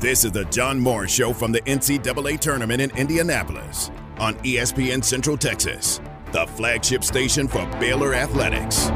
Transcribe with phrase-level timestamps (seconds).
[0.00, 5.36] This is the John Morris Show from the NCAA tournament in Indianapolis on ESPN Central
[5.36, 6.00] Texas,
[6.32, 8.88] the flagship station for Baylor Athletics.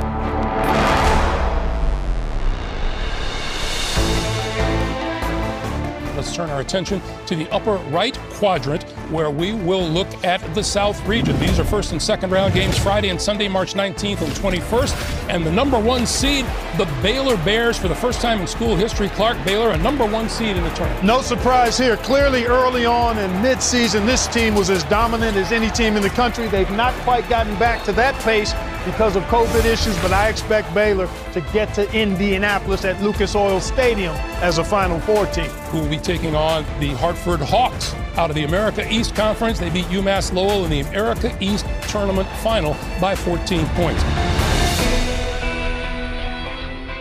[6.16, 10.62] Let's turn our attention to the upper right quadrant where we will look at the
[10.62, 11.38] South region.
[11.38, 15.28] These are first and second round games Friday and Sunday, March 19th and 21st.
[15.28, 16.44] And the number one seed,
[16.76, 19.08] the Baylor Bears, for the first time in school history.
[19.08, 21.04] Clark Baylor, a number one seed in the tournament.
[21.04, 21.96] No surprise here.
[21.98, 26.10] Clearly, early on in midseason, this team was as dominant as any team in the
[26.10, 26.48] country.
[26.48, 28.52] They've not quite gotten back to that pace
[28.84, 33.60] because of COVID issues, but I expect Baylor to get to Indianapolis at Lucas Oil
[33.60, 35.50] Stadium as a Final Four team.
[35.70, 39.58] Who will be taking on the Hartford Hawks out of the America East Conference.
[39.58, 44.02] They beat UMass Lowell in the America East Tournament Final by 14 points.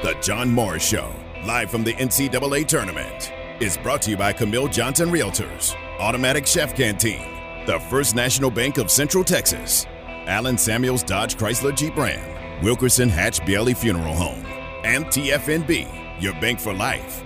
[0.03, 1.13] The John Morris Show,
[1.45, 3.31] live from the NCAA tournament,
[3.61, 7.25] is brought to you by Camille Johnson Realtors, Automatic Chef Canteen,
[7.65, 9.85] the First National Bank of Central Texas,
[10.27, 14.45] Allen Samuels Dodge Chrysler Jeep Ram, Wilkerson Hatch Bailey Funeral Home,
[14.85, 17.23] and TFNB, your bank for life.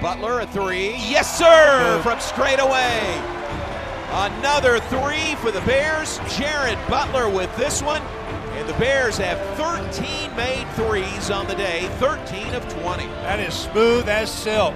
[0.00, 0.90] Butler a three.
[0.90, 3.20] Yes, sir, from straight away.
[4.10, 6.20] Another three for the Bears.
[6.36, 8.02] Jared Butler with this one.
[8.52, 13.06] And the Bears have 13 made threes on the day, 13 of 20.
[13.06, 14.74] That is smooth as silk.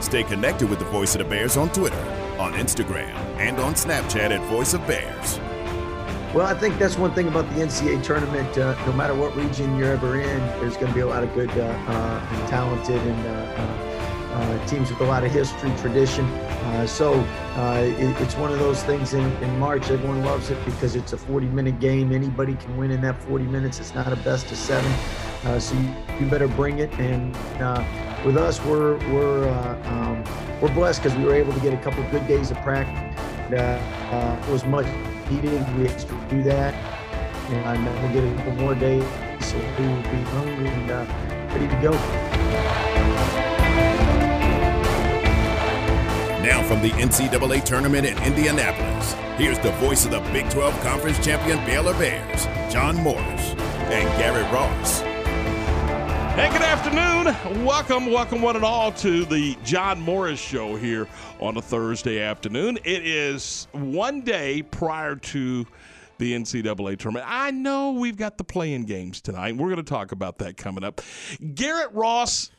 [0.00, 1.98] Stay connected with the Voice of the Bears on Twitter,
[2.38, 5.40] on Instagram, and on Snapchat at Voice of Bears.
[6.34, 8.58] Well, I think that's one thing about the NCAA tournament.
[8.58, 11.32] Uh, no matter what region you're ever in, there's going to be a lot of
[11.32, 16.24] good uh, uh, and talented and uh, uh, teams with a lot of history, tradition.
[16.24, 17.20] Uh, so
[17.84, 19.92] it, it's one of those things in, in March.
[19.92, 22.10] Everyone loves it because it's a 40 minute game.
[22.10, 23.78] Anybody can win in that 40 minutes.
[23.78, 24.90] It's not a best of seven.
[25.60, 26.92] so you, you, better bring it.
[26.94, 27.32] And
[28.26, 29.48] with us, we're, we're,
[29.84, 30.24] um,
[30.60, 33.22] we're blessed because we were able to get a couple good days of practice.
[33.52, 34.86] it was much
[35.30, 35.52] needed.
[35.78, 36.74] We have to do that.
[37.50, 39.04] And I know we'll get a couple more days,
[39.40, 41.06] so we will be hungry and uh,
[41.52, 41.92] ready to go.
[46.42, 51.24] Now from the NCAA tournament in Indianapolis, here's the voice of the Big 12 Conference
[51.24, 53.54] champion Baylor Bears, John Morris,
[53.90, 55.13] and Garrett Ross.
[56.34, 57.64] Hey, good afternoon.
[57.64, 61.06] Welcome, welcome, one and all, to the John Morris Show here
[61.38, 62.76] on a Thursday afternoon.
[62.78, 65.64] It is one day prior to
[66.18, 67.24] the NCAA tournament.
[67.28, 69.56] I know we've got the playing games tonight.
[69.56, 71.02] We're going to talk about that coming up.
[71.54, 72.50] Garrett Ross.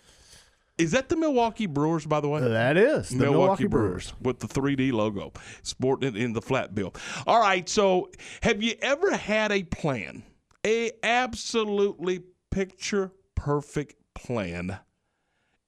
[0.78, 2.40] Is that the Milwaukee Brewers, by the way?
[2.40, 4.12] That is the Milwaukee, Milwaukee Brewers.
[4.12, 5.34] Brewers with the 3D logo,
[5.64, 6.94] sporting it in the flat bill.
[7.28, 8.10] All right, so
[8.42, 10.24] have you ever had a plan,
[10.66, 13.12] a absolutely picture
[13.46, 14.80] perfect plan.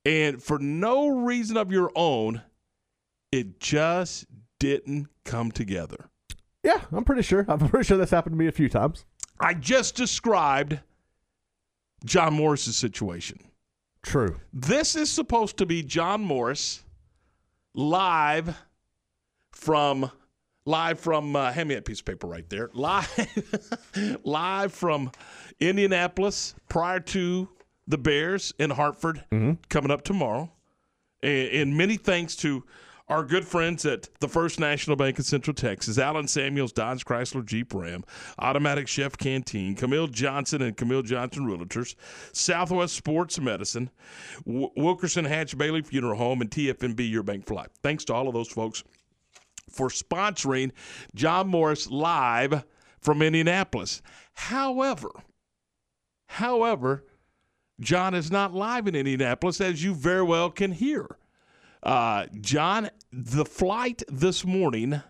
[0.03, 2.41] And for no reason of your own,
[3.31, 4.25] it just
[4.57, 6.09] didn't come together.
[6.63, 7.45] Yeah, I'm pretty sure.
[7.47, 9.05] I'm pretty sure that's happened to me a few times.
[9.39, 10.79] I just described
[12.03, 13.39] John Morris's situation.
[14.01, 14.39] True.
[14.51, 16.83] This is supposed to be John Morris
[17.75, 18.57] live
[19.51, 20.09] from
[20.65, 22.71] live from uh, hand me that piece of paper right there.
[22.73, 25.11] Live live from
[25.59, 27.47] Indianapolis prior to
[27.87, 29.53] the Bears in Hartford mm-hmm.
[29.69, 30.51] coming up tomorrow.
[31.23, 32.63] And, and, many thanks to
[33.07, 37.45] our good friends at the First National Bank of Central Texas, Allen Samuels, Dodge Chrysler
[37.45, 38.03] Jeep Ram,
[38.37, 41.95] Automatic Chef Canteen, Camille Johnson and Camille Johnson Realtors,
[42.33, 43.89] Southwest Sports Medicine,
[44.45, 47.71] w- Wilkerson Hatch Bailey Funeral Home, and TFNB Your Bank for Life.
[47.81, 48.83] Thanks to all of those folks
[49.69, 50.71] for sponsoring
[51.15, 52.63] John Morris live
[52.99, 54.01] from Indianapolis.
[54.33, 55.09] However,
[56.27, 57.05] however,
[57.79, 61.17] John is not live in Indianapolis, as you very well can hear.
[61.83, 65.01] Uh, John, the flight this morning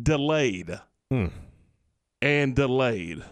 [0.00, 0.78] delayed
[1.10, 1.26] hmm.
[2.20, 3.24] and delayed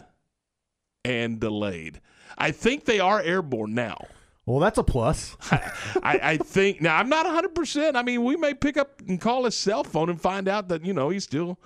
[1.05, 2.01] and delayed.
[2.39, 4.07] I think they are airborne now.
[4.47, 5.37] Well, that's a plus.
[5.51, 7.55] I, I, think now I'm not 100.
[7.55, 10.69] percent I mean, we may pick up and call his cell phone and find out
[10.69, 11.59] that you know he's still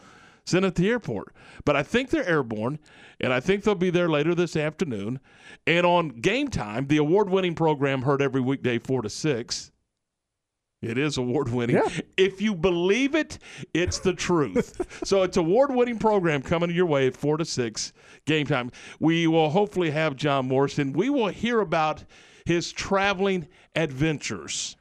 [0.49, 1.35] sent at the airport.
[1.65, 2.79] But I think they're airborne,
[3.21, 5.21] and I think they'll be there later this afternoon.
[5.67, 9.73] And on game time, the award winning program heard every weekday, 4 to 6.
[10.81, 11.77] It is award winning.
[11.77, 11.89] Yeah.
[12.17, 13.39] If you believe it,
[13.75, 15.01] it's the truth.
[15.05, 17.93] so it's award winning program coming your way at 4 to 6
[18.27, 18.71] game time.
[19.01, 20.93] We will hopefully have John Morrison.
[20.93, 22.05] We will hear about
[22.45, 24.77] his traveling adventures.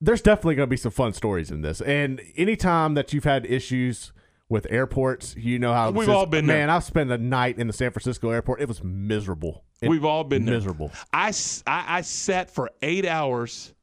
[0.00, 1.80] There's definitely going to be some fun stories in this.
[1.80, 4.12] And anytime that you've had issues
[4.48, 5.34] with airports.
[5.36, 6.46] You know how we've all been.
[6.46, 6.76] Man, there.
[6.76, 8.60] I've spent a night in the San Francisco airport.
[8.60, 9.64] It was miserable.
[9.80, 10.90] It, we've all been miserable.
[11.12, 11.32] I,
[11.66, 13.74] I, I sat for eight hours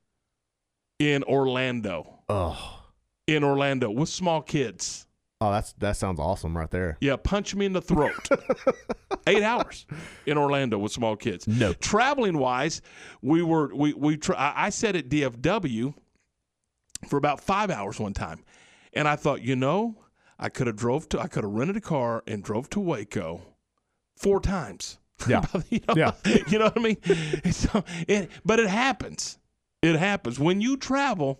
[1.00, 2.19] in Orlando.
[2.30, 2.81] Oh,
[3.27, 5.06] In Orlando with small kids.
[5.42, 6.98] oh, that's that sounds awesome right there.
[7.01, 8.27] Yeah, punch me in the throat.
[9.27, 9.86] Eight hours
[10.25, 11.48] in Orlando with small kids.
[11.48, 11.71] No.
[11.74, 12.81] Traveling wise,
[13.21, 15.94] we were we we tra- I I sat at DFW
[17.07, 18.44] for about five hours one time,
[18.94, 19.95] and I thought, you know,
[20.39, 23.41] I could have drove to I could have rented a car and drove to Waco
[24.18, 24.97] four times.
[25.27, 25.45] Yeah.
[25.69, 26.12] you know, Yeah.
[26.47, 26.97] you know what I mean.
[27.51, 29.38] So it, but it happens.
[29.81, 31.39] It happens when you travel.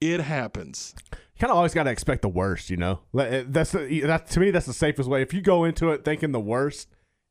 [0.00, 0.94] It happens.
[1.12, 3.00] You kind of always got to expect the worst, you know.
[3.16, 4.50] Uh, That's the, that to me.
[4.50, 5.20] That's the safest way.
[5.20, 6.88] If you go into it thinking the worst,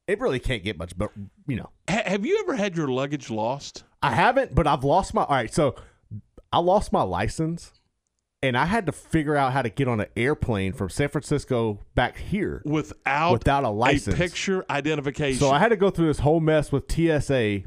[0.08, 0.96] it really can't get much.
[0.98, 1.12] But
[1.48, 3.84] you know, Ha- have you ever had your luggage lost?
[4.04, 5.24] I haven't, but I've lost my.
[5.24, 5.76] All right, so
[6.52, 7.72] I lost my license,
[8.44, 11.80] and I had to figure out how to get on an airplane from San Francisco
[11.96, 12.62] back here.
[12.66, 14.16] without Without a license.
[14.16, 15.40] picture identification.
[15.40, 17.62] So I had to go through this whole mess with TSA,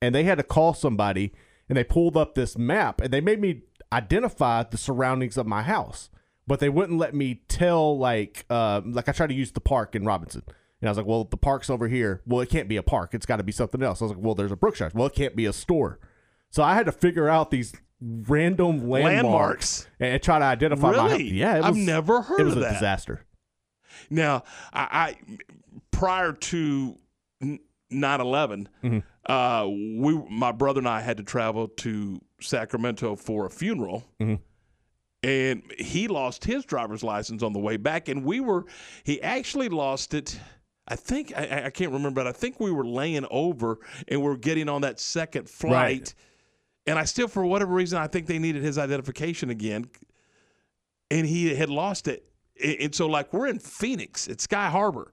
[0.00, 1.32] and they had to call somebody,
[1.68, 3.62] and they pulled up this map, and they made me
[3.92, 6.10] identify the surroundings of my house,
[6.46, 9.94] but they wouldn't let me tell like uh, like I tried to use the park
[9.94, 10.42] in Robinson.
[10.80, 12.22] And I was like, well, the park's over here.
[12.24, 13.12] Well, it can't be a park.
[13.12, 14.00] It's got to be something else.
[14.00, 14.90] I was like, well, there's a Brookshire.
[14.94, 15.98] Well, it can't be a store.
[16.48, 18.92] So I had to figure out these random landmarks,
[19.22, 19.88] Landmarks.
[20.00, 21.30] and try to identify my Really?
[21.32, 22.72] Yeah, it I've never heard It was of a that.
[22.74, 23.24] disaster.
[24.08, 25.36] now, I, I
[25.90, 26.98] prior to
[27.42, 27.58] n-
[27.92, 28.98] 9/11, Mm-hmm.
[29.30, 34.04] uh, we my brother and I had to travel to Sacramento for a funeral.
[34.20, 34.36] Mm-hmm.
[35.22, 38.64] And he lost his driver's license on the way back, and we were.
[39.04, 40.40] He actually lost it.
[40.88, 44.36] I think I, I can't remember, but I think we were laying over and we're
[44.38, 45.72] getting on that second flight.
[45.72, 46.14] Right.
[46.86, 49.90] And I still, for whatever reason, I think they needed his identification again,
[51.10, 52.24] and he had lost it.
[52.62, 55.12] And so, like, we're in Phoenix at Sky Harbor,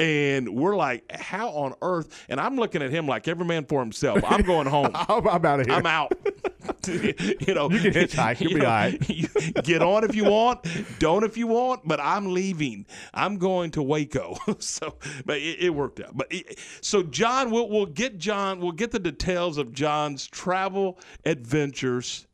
[0.00, 2.24] and we're like, how on earth?
[2.30, 4.20] And I'm looking at him like every man for himself.
[4.26, 4.90] I'm going home.
[4.94, 5.74] I'm, I'm out of here.
[5.74, 6.12] I'm out.
[6.86, 8.40] you know, You can hitchhike.
[8.40, 9.64] You'll you be know, all right.
[9.64, 10.66] get on if you want,
[10.98, 12.86] don't if you want, but I'm leaving.
[13.12, 14.36] I'm going to Waco.
[14.58, 16.16] so, but it, it worked out.
[16.16, 20.98] But it, so John, we'll we'll get John, we'll get the details of John's travel
[21.26, 22.26] adventures.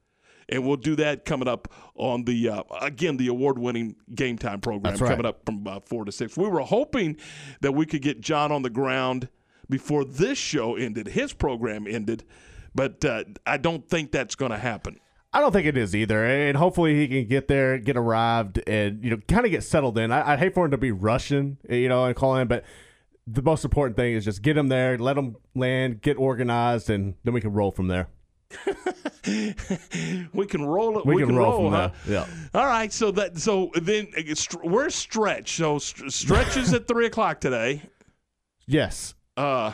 [0.49, 4.97] And we'll do that coming up on the uh, again the award-winning game time program
[4.97, 5.11] right.
[5.11, 6.37] coming up from uh, four to six.
[6.37, 7.17] We were hoping
[7.63, 9.29] that we could get John on the ground
[9.69, 12.25] before this show ended, his program ended,
[12.75, 15.01] but uh, I don't think that's going to happen.
[15.33, 19.05] I don't think it is either, and hopefully he can get there, get arrived, and
[19.05, 20.13] you know, kind of get settled in.
[20.13, 22.65] I, I'd hate for him to be rushing, you know, and calling in, but
[23.27, 27.15] the most important thing is just get him there, let him land, get organized, and
[27.25, 28.09] then we can roll from there.
[30.33, 31.07] We can roll it.
[31.07, 31.91] We, We, can, roll, from huh?
[32.07, 32.27] there.
[32.27, 32.27] Yeah.
[32.61, 32.93] All right.
[32.93, 34.23] So that so then uh,
[34.63, 35.57] where's stretch?
[35.57, 37.83] So st- stretch is at three o'clock today.
[38.67, 39.15] Yes.
[39.37, 39.73] Uh,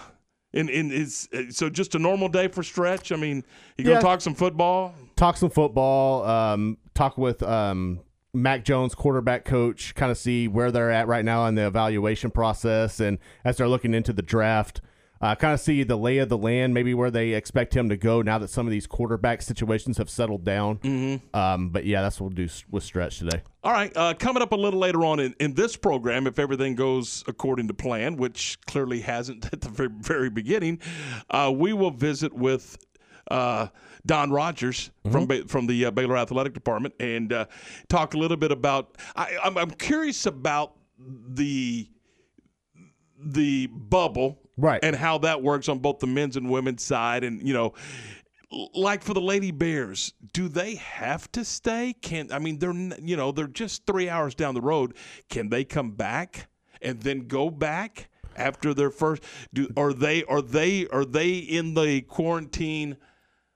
[0.54, 3.12] and and is uh, so just a normal day for stretch.
[3.12, 3.44] I mean,
[3.76, 4.00] you gonna Yeah.
[4.00, 4.94] talk some football?
[5.16, 6.24] Talk some football.
[6.24, 8.00] Um, talk with um,
[8.34, 12.30] Mac Jones, quarterback coach, kind of see where they're at right now in the evaluation
[12.30, 14.80] process, and as they're looking into the draft.
[15.22, 17.96] Uh, kind of see the lay of the land, maybe where they expect him to
[17.96, 20.78] go now that some of these quarterback situations have settled down.
[20.78, 21.36] Mm-hmm.
[21.36, 23.40] Um, but yeah, that's what we'll do with Stretch today.
[23.62, 23.96] All right.
[23.96, 27.68] Uh, coming up a little later on in, in this program, if everything goes according
[27.68, 30.80] to plan, which clearly hasn't at the very, very beginning,
[31.30, 32.76] uh, we will visit with
[33.30, 33.68] uh,
[34.04, 37.46] Don Rogers from Ba- from the uh, Baylor Athletic Department and uh,
[37.88, 38.98] talk a little bit about.
[39.14, 41.88] I, I'm, I'm curious about the
[43.24, 44.80] the bubble Right.
[44.82, 47.24] and how that works on both the men's and women's side.
[47.24, 47.74] And you know
[48.74, 51.94] like for the lady bears do they have to stay?
[52.00, 54.94] Can i mean they're you know they're just three hours down the road.
[55.28, 56.48] Can they come back
[56.80, 61.74] and then go back after their first do are they are they are they in
[61.74, 62.96] the quarantine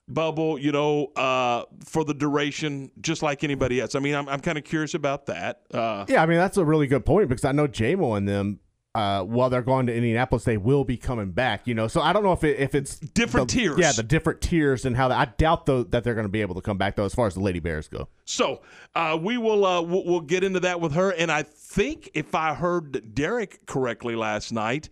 [0.09, 3.95] bubble you know uh for the duration just like anybody else?
[3.95, 6.05] I mean i'm, I'm kind of curious about that uh.
[6.09, 8.61] Yeah, I mean that's a really good point because I know JMO and them,
[8.97, 11.67] uh, while they're going to Indianapolis, they will be coming back.
[11.67, 13.79] You know, so I don't know if it, if it's Different the- tiers.
[13.79, 15.19] Yeah, the different tiers and how that.
[15.19, 17.27] I doubt though that they're going to be able to come back though, as far
[17.27, 18.09] as the Lady Bears go.
[18.25, 18.63] So
[18.95, 22.35] uh, we will uh, we'll, we'll get into that with her, and I think if
[22.35, 24.89] I heard Derek correctly last night,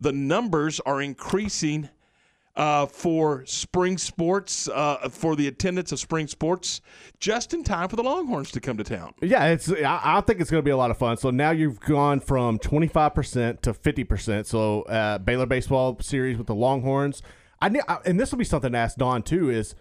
[0.00, 1.88] the numbers are increasing
[2.54, 6.80] uh, for spring sports uh, for the attendance of spring sports
[7.18, 9.14] just in time for the Longhorns to come to town.
[9.22, 9.70] Yeah, it's.
[9.70, 11.16] I, I think it's going to be a lot of fun.
[11.16, 14.46] So now you've gone from twenty five percent to fifty percent.
[14.46, 17.22] So uh, Baylor baseball series with the Longhorns.
[17.60, 19.48] I, I and this will be something to ask Don too.
[19.48, 19.74] Is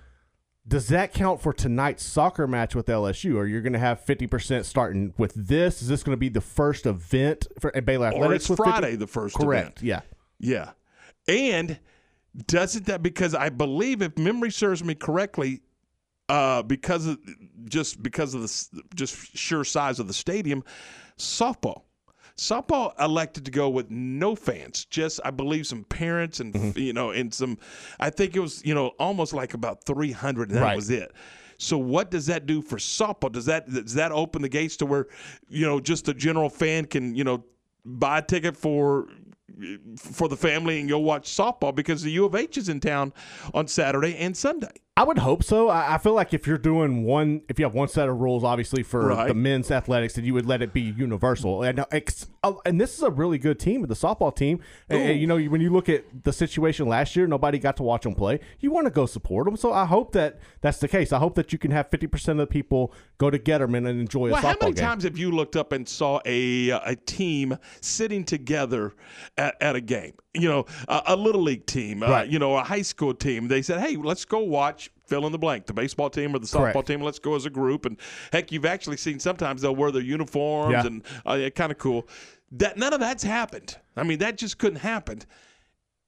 [0.65, 3.35] does that count for tonight's soccer match with LSU?
[3.35, 5.81] Or you're going to have fifty percent starting with this?
[5.81, 8.29] Is this going to be the first event for Baylor Athletics?
[8.29, 8.71] Or it's with 50?
[8.71, 9.81] Friday, the first Correct.
[9.81, 9.83] event.
[9.83, 10.01] Yeah.
[10.39, 10.71] Yeah.
[11.27, 11.79] And
[12.47, 15.61] doesn't that because I believe if memory serves me correctly,
[16.29, 17.19] uh, because of
[17.65, 20.63] just because of the just sheer size of the stadium,
[21.17, 21.83] softball.
[22.38, 26.79] Softball elected to go with no fans, just I believe some parents and mm-hmm.
[26.79, 27.57] you know and some.
[28.00, 30.75] I think it was you know almost like about three hundred, and that right.
[30.75, 31.11] was it.
[31.57, 33.31] So what does that do for softball?
[33.31, 35.07] Does that does that open the gates to where
[35.50, 37.43] you know just a general fan can you know
[37.85, 39.07] buy a ticket for
[39.98, 43.13] for the family and go watch softball because the U of H is in town
[43.53, 44.74] on Saturday and Sunday.
[44.98, 45.69] I would hope so.
[45.69, 48.83] I, feel like if you're doing one, if you have one set of rules, obviously
[48.83, 49.29] for right.
[49.29, 51.63] the men's athletics, then you would let it be universal.
[51.63, 51.86] And uh,
[52.43, 54.60] uh, and this is a really good team, the softball team.
[54.89, 58.03] And, you know, when you look at the situation last year, nobody got to watch
[58.03, 58.41] them play.
[58.60, 59.55] You want to go support them.
[59.55, 61.13] So I hope that that's the case.
[61.13, 64.27] I hope that you can have 50% of the people go to Getterman and enjoy
[64.27, 64.86] a well, softball How many game.
[64.86, 68.93] times have you looked up and saw a a team sitting together
[69.38, 70.13] at, at a game?
[70.33, 73.50] You know, a, a little league team, uh, you know, a high school team.
[73.50, 76.47] They said, "Hey, let's go watch fill in the blank, the baseball team or the
[76.47, 76.88] softball Correct.
[76.88, 77.01] team.
[77.01, 77.85] Let's go as a group.
[77.85, 77.97] And
[78.31, 80.85] heck, you've actually seen sometimes they'll wear their uniforms yeah.
[80.85, 82.07] and uh, yeah, kind of cool.
[82.53, 83.77] That none of that's happened.
[83.97, 85.21] I mean, that just couldn't happen.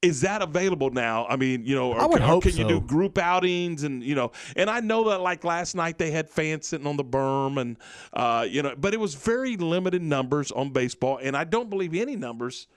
[0.02, 1.26] Is that available now?
[1.28, 2.62] I mean, you know, or, or can so.
[2.62, 4.32] you do group outings and you know?
[4.56, 7.78] And I know that like last night they had fans sitting on the berm and
[8.14, 11.94] uh, you know, but it was very limited numbers on baseball, and I don't believe
[11.94, 12.68] any numbers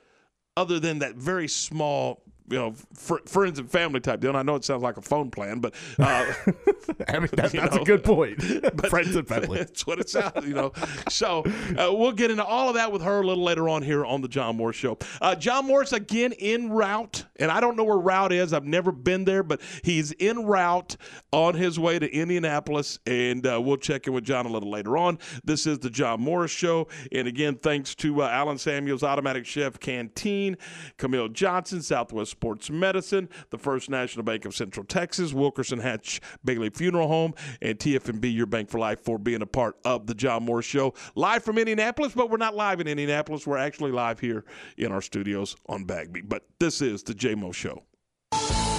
[0.56, 4.30] other than that very small you know fr- friends and family type deal.
[4.30, 6.04] And I know it sounds like a phone plan, but uh,
[7.08, 8.42] I mean that, that's know, a good point.
[8.88, 9.58] friends and family.
[9.58, 10.46] That's what it sounds.
[10.46, 10.72] You know.
[11.08, 11.44] so
[11.78, 14.20] uh, we'll get into all of that with her a little later on here on
[14.20, 14.98] the John Morris Show.
[15.20, 18.52] Uh, John Morris again in route, and I don't know where route is.
[18.52, 20.96] I've never been there, but he's en route
[21.32, 24.96] on his way to Indianapolis, and uh, we'll check in with John a little later
[24.96, 25.18] on.
[25.44, 29.78] This is the John Morris Show, and again, thanks to uh, Allen Samuels Automatic Chef
[29.80, 30.56] Canteen,
[30.96, 36.68] Camille Johnson, Southwest Sports Medicine, the First National Bank of Central Texas, Wilkerson Hatch Bailey
[36.68, 40.44] Funeral Home, and TFNB, your bank for life, for being a part of the John
[40.44, 40.92] Morris Show.
[41.14, 43.46] Live from Indianapolis, but we're not live in Indianapolis.
[43.46, 44.44] We're actually live here
[44.76, 46.20] in our studios on Bagby.
[46.20, 47.82] But this is the JMO Show.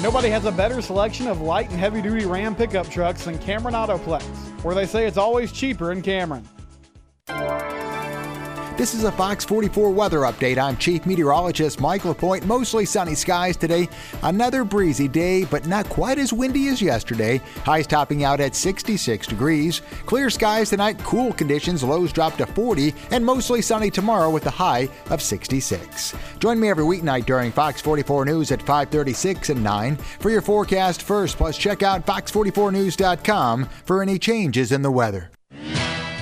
[0.03, 3.73] Nobody has a better selection of light and heavy duty Ram pickup trucks than Cameron
[3.73, 4.21] Autoplex,
[4.63, 6.47] where they say it's always cheaper in Cameron.
[8.77, 10.59] This is a Fox 44 weather update.
[10.59, 12.45] I'm Chief Meteorologist Mike LaPointe.
[12.45, 13.89] Mostly sunny skies today.
[14.21, 17.41] Another breezy day, but not quite as windy as yesterday.
[17.65, 19.81] Highs topping out at 66 degrees.
[20.05, 24.51] Clear skies tonight, cool conditions, lows drop to 40, and mostly sunny tomorrow with a
[24.51, 26.13] high of 66.
[26.37, 31.01] Join me every weeknight during Fox 44 News at 536 and 9 for your forecast
[31.01, 31.35] first.
[31.37, 35.31] Plus, check out fox44news.com for any changes in the weather.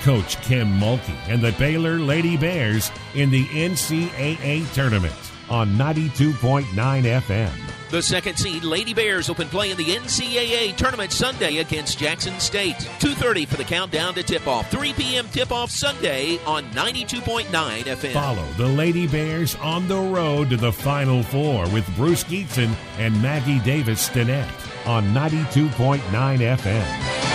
[0.06, 5.16] Coach Kim Mulkey and the Baylor Lady Bears in the NCAA tournament
[5.50, 7.52] on 92.9 FM.
[7.90, 12.76] The second seed Lady Bears open play in the NCAA tournament Sunday against Jackson State.
[13.00, 14.70] 2:30 for the countdown to tip-off.
[14.70, 15.28] 3 p.m.
[15.30, 18.14] tip-off Sunday on 92.9 FM.
[18.14, 23.20] Follow the Lady Bears on the road to the Final Four with Bruce Gietzen and
[23.24, 24.48] Maggie Davis Stinnett
[24.86, 27.35] on 92.9 FM.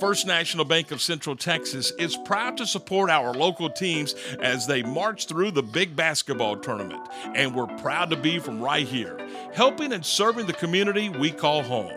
[0.00, 4.82] First National Bank of Central Texas is proud to support our local teams as they
[4.82, 7.00] march through the big basketball tournament.
[7.34, 9.18] And we're proud to be from right here,
[9.54, 11.92] helping and serving the community we call home.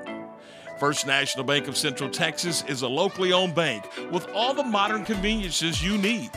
[0.80, 5.04] First National Bank of Central Texas is a locally owned bank with all the modern
[5.04, 6.30] conveniences you need.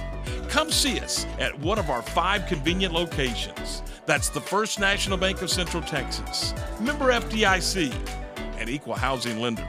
[0.48, 3.84] Come see us at one of our five convenient locations.
[4.04, 7.94] That's the First National Bank of Central Texas, member FDIC,
[8.58, 9.68] and equal housing lender.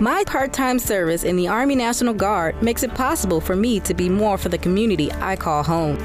[0.00, 3.94] My part time service in the Army National Guard makes it possible for me to
[3.94, 5.96] be more for the community I call home.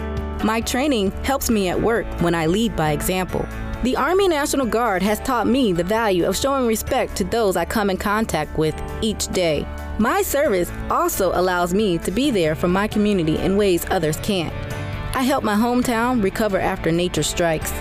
[0.43, 3.45] My training helps me at work when I lead by example.
[3.83, 7.65] The Army National Guard has taught me the value of showing respect to those I
[7.65, 9.65] come in contact with each day.
[9.99, 14.53] My service also allows me to be there for my community in ways others can't.
[15.15, 17.71] I help my hometown recover after nature strikes.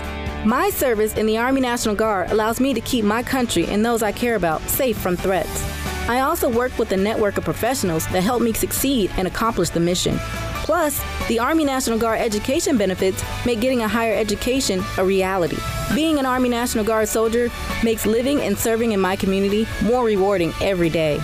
[0.45, 4.01] My service in the Army National Guard allows me to keep my country and those
[4.01, 5.63] I care about safe from threats.
[6.09, 9.79] I also work with a network of professionals that help me succeed and accomplish the
[9.79, 10.17] mission.
[10.63, 15.57] Plus, the Army National Guard education benefits make getting a higher education a reality.
[15.93, 17.51] Being an Army National Guard soldier
[17.83, 21.19] makes living and serving in my community more rewarding every day.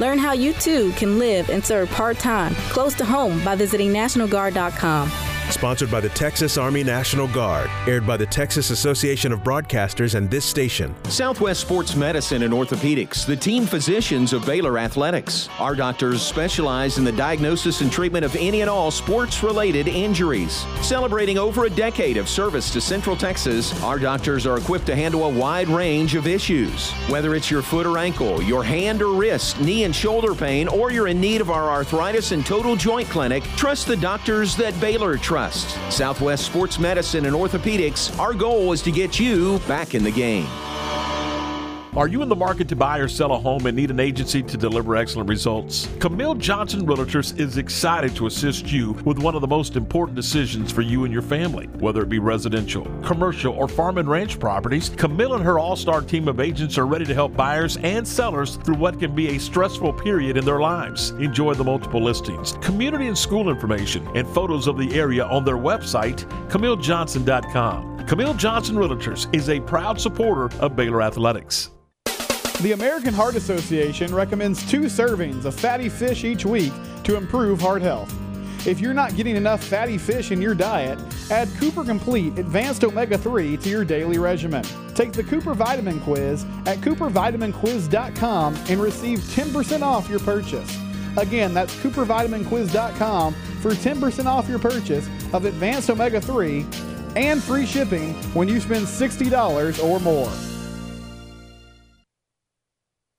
[0.00, 3.92] Learn how you too can live and serve part time close to home by visiting
[3.92, 5.27] NationalGuard.com.
[5.58, 7.68] Sponsored by the Texas Army National Guard.
[7.88, 10.94] Aired by the Texas Association of Broadcasters and this station.
[11.06, 15.48] Southwest Sports Medicine and Orthopedics, the team physicians of Baylor Athletics.
[15.58, 20.64] Our doctors specialize in the diagnosis and treatment of any and all sports related injuries.
[20.80, 25.24] Celebrating over a decade of service to Central Texas, our doctors are equipped to handle
[25.24, 26.92] a wide range of issues.
[27.08, 30.92] Whether it's your foot or ankle, your hand or wrist, knee and shoulder pain, or
[30.92, 35.16] you're in need of our arthritis and total joint clinic, trust the doctors that Baylor
[35.16, 35.47] trusts.
[35.90, 40.46] Southwest Sports Medicine and Orthopedics, our goal is to get you back in the game.
[41.98, 44.40] Are you in the market to buy or sell a home and need an agency
[44.40, 45.88] to deliver excellent results?
[45.98, 50.70] Camille Johnson Realtors is excited to assist you with one of the most important decisions
[50.70, 51.66] for you and your family.
[51.80, 56.00] Whether it be residential, commercial, or farm and ranch properties, Camille and her all star
[56.00, 59.40] team of agents are ready to help buyers and sellers through what can be a
[59.40, 61.10] stressful period in their lives.
[61.18, 65.56] Enjoy the multiple listings, community and school information, and photos of the area on their
[65.56, 68.06] website, CamilleJohnson.com.
[68.06, 71.70] Camille Johnson Realtors is a proud supporter of Baylor Athletics.
[72.60, 76.72] The American Heart Association recommends two servings of fatty fish each week
[77.04, 78.12] to improve heart health.
[78.66, 80.98] If you're not getting enough fatty fish in your diet,
[81.30, 84.64] add Cooper Complete Advanced Omega 3 to your daily regimen.
[84.96, 90.76] Take the Cooper Vitamin Quiz at coopervitaminquiz.com and receive 10% off your purchase.
[91.16, 96.66] Again, that's coopervitaminquiz.com for 10% off your purchase of Advanced Omega 3
[97.14, 100.47] and free shipping when you spend $60 or more.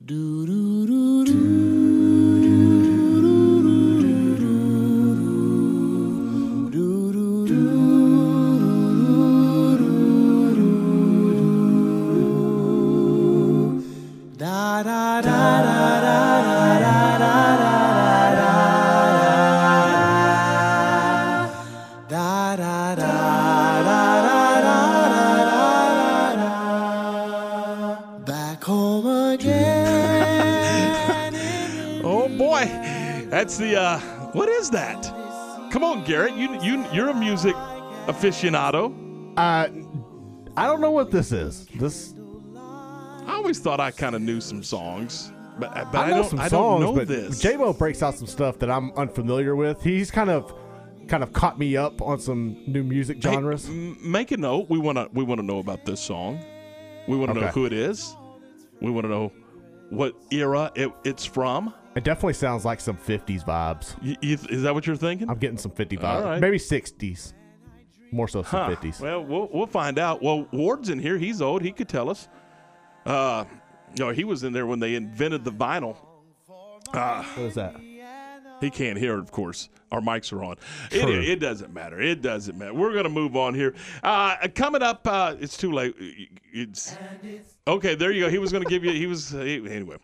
[0.09, 0.48] Back
[38.11, 38.93] aficionado.
[39.37, 39.69] Uh,
[40.57, 41.65] I don't know what this is.
[41.75, 42.13] This
[42.55, 46.29] I always thought I kind of knew some songs, but, but I, I know don't
[46.29, 47.39] some I songs, don't know this.
[47.39, 49.81] J-Mo breaks out some stuff that I'm unfamiliar with.
[49.83, 50.53] He's kind of
[51.07, 53.67] kind of caught me up on some new music Hey, genres.
[53.67, 54.69] m- make a note.
[54.69, 56.43] We want to we want to know about this song.
[57.07, 58.15] We want to know who it is.
[58.81, 59.31] We want to know
[59.89, 61.73] what era it, it's from.
[61.95, 63.95] It definitely sounds like some 50s vibes.
[64.03, 65.29] Y- is that what you're thinking?
[65.29, 66.23] I'm getting some 50 vibes.
[66.23, 66.39] Right.
[66.39, 67.33] Maybe 60s.
[68.11, 68.75] More so some Huh.
[68.75, 68.99] 50s.
[68.99, 70.21] Well, we'll we'll find out.
[70.21, 71.17] Well, Ward's in here.
[71.17, 71.61] He's old.
[71.61, 72.27] He could tell us.
[73.05, 73.45] Uh,
[73.95, 75.95] you know, he was in there when they invented the vinyl.
[76.93, 77.75] Uh, what is that?
[78.61, 79.69] He can't hear it, of course.
[79.91, 80.57] Our mics are on.
[80.91, 81.99] It, it doesn't matter.
[82.01, 82.73] It doesn't matter.
[82.73, 83.73] We're going to move on here.
[84.03, 85.95] Uh, coming up, uh, it's too late.
[86.51, 86.97] It's
[87.67, 87.95] okay.
[87.95, 88.29] There you go.
[88.29, 88.91] He was going to give you.
[88.91, 89.95] He was he- anyway.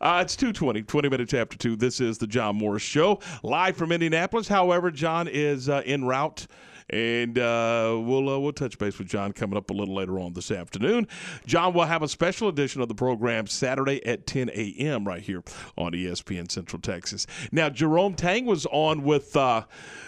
[0.00, 0.82] Uh, it's two twenty.
[0.82, 1.74] Twenty minutes after two.
[1.76, 4.46] This is the John Morris Show live from Indianapolis.
[4.48, 6.46] However, John is uh, en route.
[6.90, 10.34] And uh, we'll uh, we'll touch base with John coming up a little later on
[10.34, 11.08] this afternoon.
[11.46, 15.04] John will have a special edition of the program Saturday at 10 a.m.
[15.06, 15.42] right here
[15.76, 17.26] on ESPN Central Texas.
[17.52, 19.64] Now Jerome Tang was on with uh,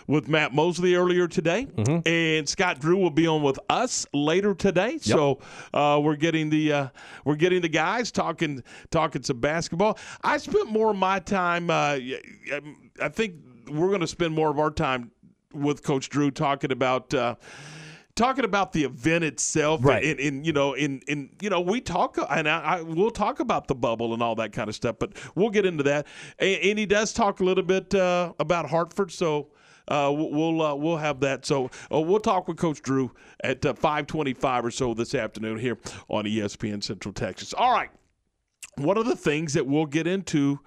[0.06, 1.66] with Matt Mosley earlier today,
[2.06, 4.98] and Scott Drew will be on with us later today.
[4.98, 5.38] So
[5.72, 6.88] uh, we're getting the uh,
[7.24, 9.98] we're getting the guys talking talking some basketball.
[10.22, 11.70] I spent more of my time.
[11.70, 11.98] Uh,
[13.02, 13.34] I think
[13.68, 15.10] we're going to spend more of our time
[15.56, 17.12] with Coach Drew talking about.
[17.14, 17.36] Uh,
[18.14, 20.02] Talking about the event itself, Right.
[20.02, 23.40] And, and you know, in in you know, we talk, and I, I we'll talk
[23.40, 26.06] about the bubble and all that kind of stuff, but we'll get into that.
[26.38, 29.48] And, and he does talk a little bit uh, about Hartford, so
[29.88, 31.44] uh, we'll we'll, uh, we'll have that.
[31.44, 33.12] So uh, we'll talk with Coach Drew
[33.44, 35.76] at uh, five twenty-five or so this afternoon here
[36.08, 37.52] on ESPN Central Texas.
[37.52, 37.90] All right,
[38.76, 40.58] one of the things that we'll get into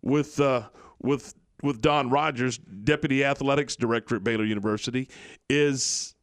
[0.00, 0.62] with uh,
[1.02, 5.08] with with Don Rogers, Deputy Athletics Director at Baylor University,
[5.48, 6.14] is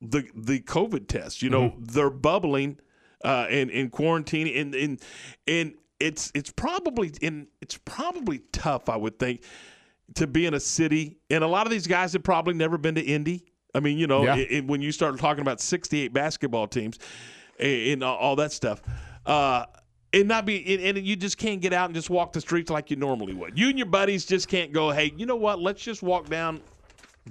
[0.00, 1.42] the the COVID test.
[1.42, 2.78] You know, they're bubbling
[3.24, 5.00] uh, in in quarantine, and and
[5.46, 8.88] and it's it's probably in it's probably tough.
[8.88, 9.42] I would think
[10.14, 12.96] to be in a city, and a lot of these guys have probably never been
[12.96, 13.44] to Indy.
[13.74, 14.34] I mean, you know, Yeah.
[14.36, 16.98] it- it- when you start talking about 68 basketball teams
[17.60, 18.82] and, and all that stuff,
[19.26, 19.66] uh,
[20.12, 22.70] and not be, and, and you just can't get out and just walk the streets
[22.70, 23.58] like you normally would.
[23.58, 25.60] You and your buddies just can't go, hey, you know what?
[25.60, 26.60] Let's just walk down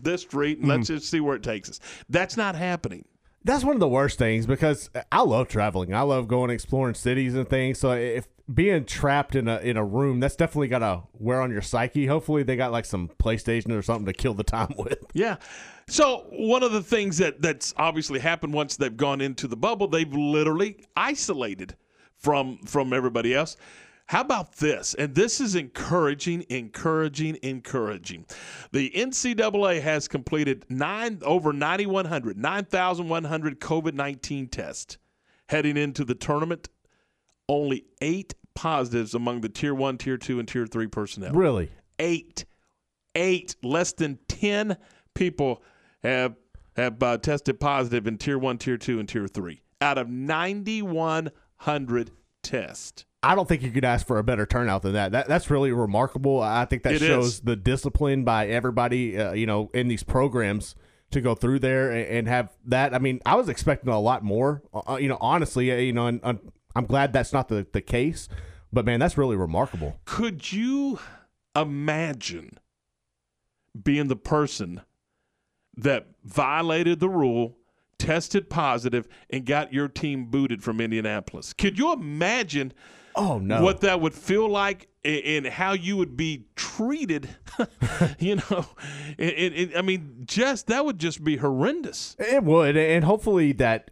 [0.02, 0.96] this street and let's hmm.
[0.96, 1.80] just see where it takes us.
[2.10, 3.06] That's not happening.
[3.44, 5.94] That's one of the worst things because I love traveling.
[5.94, 7.80] I love going exploring cities and things.
[7.80, 11.50] So if being trapped in a in a room, that's definitely got to wear on
[11.50, 12.06] your psyche.
[12.06, 15.00] Hopefully, they got like some PlayStation or something to kill the time with.
[15.14, 15.38] Yeah.
[15.88, 19.88] So one of the things that that's obviously happened once they've gone into the bubble,
[19.88, 21.76] they've literally isolated
[22.20, 23.58] from from everybody else.
[24.08, 24.96] How about this?
[24.96, 28.26] And this is encouraging, encouraging, encouraging.
[28.72, 34.98] The NCAA has completed nine over 9,100, 9,100 COVID 19 tests
[35.48, 36.70] heading into the tournament.
[37.48, 41.34] Only eight positives among the tier one, tier two, and tier three personnel.
[41.34, 41.70] Really?
[42.00, 42.46] Eight.
[43.14, 43.56] Eight.
[43.62, 44.76] Less than 10
[45.14, 45.62] people
[46.04, 46.36] have
[46.76, 51.32] have uh, tested positive in tier one, tier two, and tier three out of 9,100
[52.44, 53.06] tests.
[53.22, 55.12] I don't think you could ask for a better turnout than that.
[55.12, 56.42] That that's really remarkable.
[56.42, 57.40] I think that It shows is.
[57.42, 60.76] the discipline by everybody, uh, you know, in these programs
[61.12, 62.94] to go through there and, and have that.
[62.94, 64.64] I mean, I was expecting a lot more.
[64.74, 66.40] Uh, you know, honestly, uh, you know, and, and
[66.76, 68.30] I'm glad that's not the the case.
[68.72, 70.00] But man, that's really remarkable.
[70.06, 71.00] Could you
[71.56, 72.58] imagine
[73.84, 74.82] being the person
[75.76, 77.58] that violated the rule,
[78.00, 81.54] tested positive, and got your team booted from Indianapolis?
[81.54, 82.74] Could you imagine?
[83.16, 83.62] Oh no!
[83.64, 87.30] What that would feel like and how you would be treated,
[88.20, 88.66] you know,
[89.18, 92.16] and- and, I mean, just that would just be horrendous.
[92.20, 93.92] It would, and hopefully that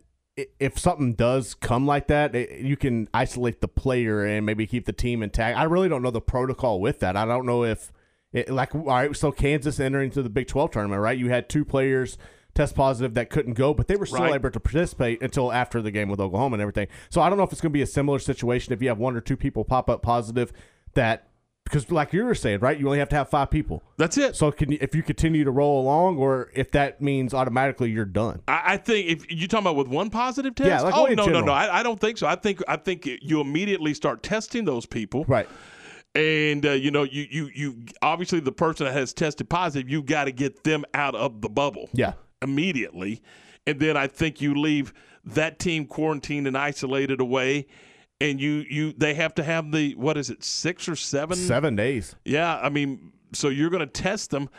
[0.59, 4.85] if something does come like that, it, you can isolate the player and maybe keep
[4.85, 5.57] the team intact.
[5.57, 7.15] I really don't know the protocol with that.
[7.17, 7.91] I don't know if,
[8.33, 11.17] it, like, all right, so Kansas entering into the Big Twelve tournament, right?
[11.17, 12.17] You had two players
[12.57, 14.35] test positive that couldn't go, but they were still Right.
[14.35, 16.87] able to participate until after the game with Oklahoma and everything.
[17.09, 18.97] So I don't know if it's going to be a similar situation if you have
[18.97, 20.51] one or two people pop up positive
[20.93, 21.23] that.
[21.63, 23.83] Because, like you were saying, right, you only have to have five people.
[23.97, 24.37] That's it.
[24.37, 28.05] So, can you, if you continue to roll along, or if that means automatically you're
[28.05, 28.39] done?
[28.47, 31.17] I, I think if you're talking about with one positive test, Yeah, like oh in
[31.17, 32.25] no, no, no, I, I don't think so.
[32.25, 35.49] I think I think you immediately start testing those people, right?
[36.15, 40.01] And uh, you know, you you you obviously the person that has tested positive, you
[40.01, 42.13] got to get them out of the bubble, Yeah.
[42.41, 43.21] Immediately,
[43.65, 44.93] and then I think you leave
[45.25, 47.67] that team quarantined and isolated away,
[48.21, 51.75] and you you they have to have the what is it six or seven Seven
[51.75, 52.15] days.
[52.25, 54.49] yeah, I mean, so you're going to test them.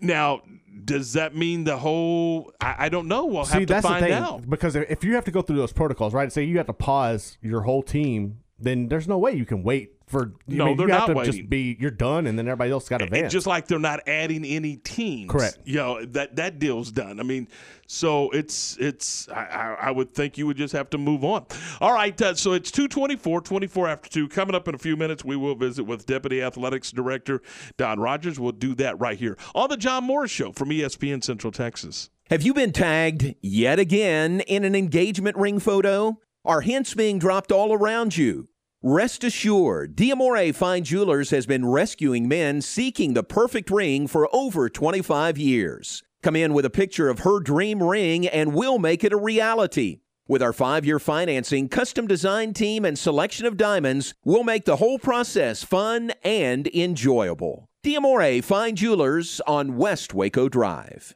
[0.00, 0.40] Now,
[0.84, 2.50] does that mean the whole?
[2.60, 3.26] I, I don't know.
[3.26, 4.48] We'll See, have to that's find the thing out.
[4.48, 6.32] because if if you have to go through those protocols, right?
[6.32, 9.92] Say you have to pause your whole team, then there's no way you can wait
[10.12, 10.26] for.
[10.26, 11.32] I No, mean, they're you have not to waiting.
[11.32, 13.32] just be you're done, and then everybody else got to And advance.
[13.32, 15.58] just like they're not adding any teams, Correct.
[15.64, 17.18] You know that that deal's done.
[17.18, 17.48] I mean,
[17.88, 19.28] so it's it's.
[19.30, 21.46] I, I, I would think you would just have to move on.
[21.80, 24.28] All right, uh, so it's 224, 24 after two.
[24.28, 27.42] Coming up in a few minutes, we will visit with Deputy Athletics Director
[27.76, 28.38] Don Rogers.
[28.38, 32.10] We'll do that right here on the John Morris Show from ESPN Central Texas.
[32.30, 36.18] Have you been tagged yet again in an engagement ring photo?
[36.44, 38.48] Are hints being dropped all around you?
[38.84, 44.68] Rest assured, Diamore Fine Jewelers has been rescuing men seeking the perfect ring for over
[44.68, 46.02] 25 years.
[46.20, 50.00] Come in with a picture of her dream ring and we'll make it a reality.
[50.26, 54.76] With our five year financing, custom design team, and selection of diamonds, we'll make the
[54.76, 57.68] whole process fun and enjoyable.
[57.84, 61.14] Diamore Fine Jewelers on West Waco Drive.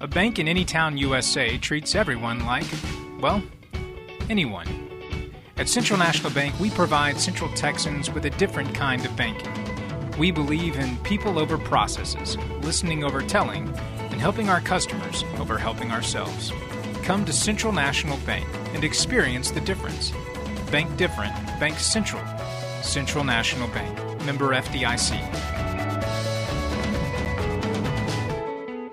[0.00, 2.66] A bank in any town USA treats everyone like,
[3.20, 3.42] well,
[4.30, 4.85] anyone.
[5.58, 9.50] At Central National Bank, we provide Central Texans with a different kind of banking.
[10.18, 13.66] We believe in people over processes, listening over telling,
[14.10, 16.52] and helping our customers over helping ourselves.
[17.04, 20.12] Come to Central National Bank and experience the difference.
[20.70, 22.22] Bank different, Bank Central.
[22.82, 26.35] Central National Bank, member FDIC.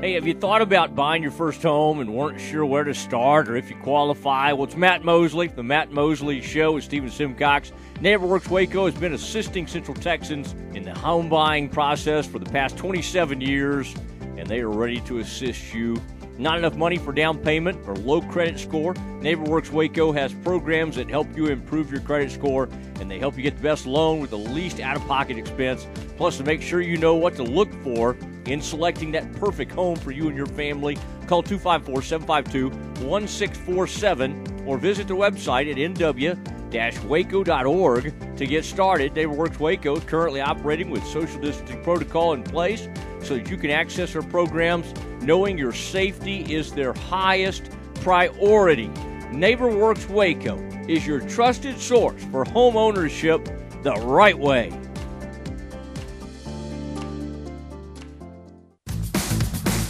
[0.00, 3.48] Hey, have you thought about buying your first home and weren't sure where to start
[3.48, 4.52] or if you qualify?
[4.52, 7.72] Well, it's Matt Mosley, the Matt Mosley Show with Stephen Simcox.
[7.94, 12.76] NeighborWorks Waco has been assisting Central Texans in the home buying process for the past
[12.76, 13.94] 27 years,
[14.36, 15.96] and they are ready to assist you.
[16.36, 18.92] Not enough money for down payment or low credit score?
[18.92, 22.68] NeighborWorks Waco has programs that help you improve your credit score,
[23.00, 25.86] and they help you get the best loan with the least out of pocket expense.
[26.18, 28.14] Plus, to make sure you know what to look for
[28.46, 32.68] in selecting that perfect home for you and your family, call 254 752
[33.06, 36.56] 1647 or visit their website at nw
[37.04, 39.14] waco.org to get started.
[39.14, 42.88] NeighborWorks Waco is currently operating with social distancing protocol in place
[43.22, 48.88] so that you can access our programs knowing your safety is their highest priority.
[49.32, 53.44] NeighborWorks Waco is your trusted source for home ownership
[53.82, 54.70] the right way.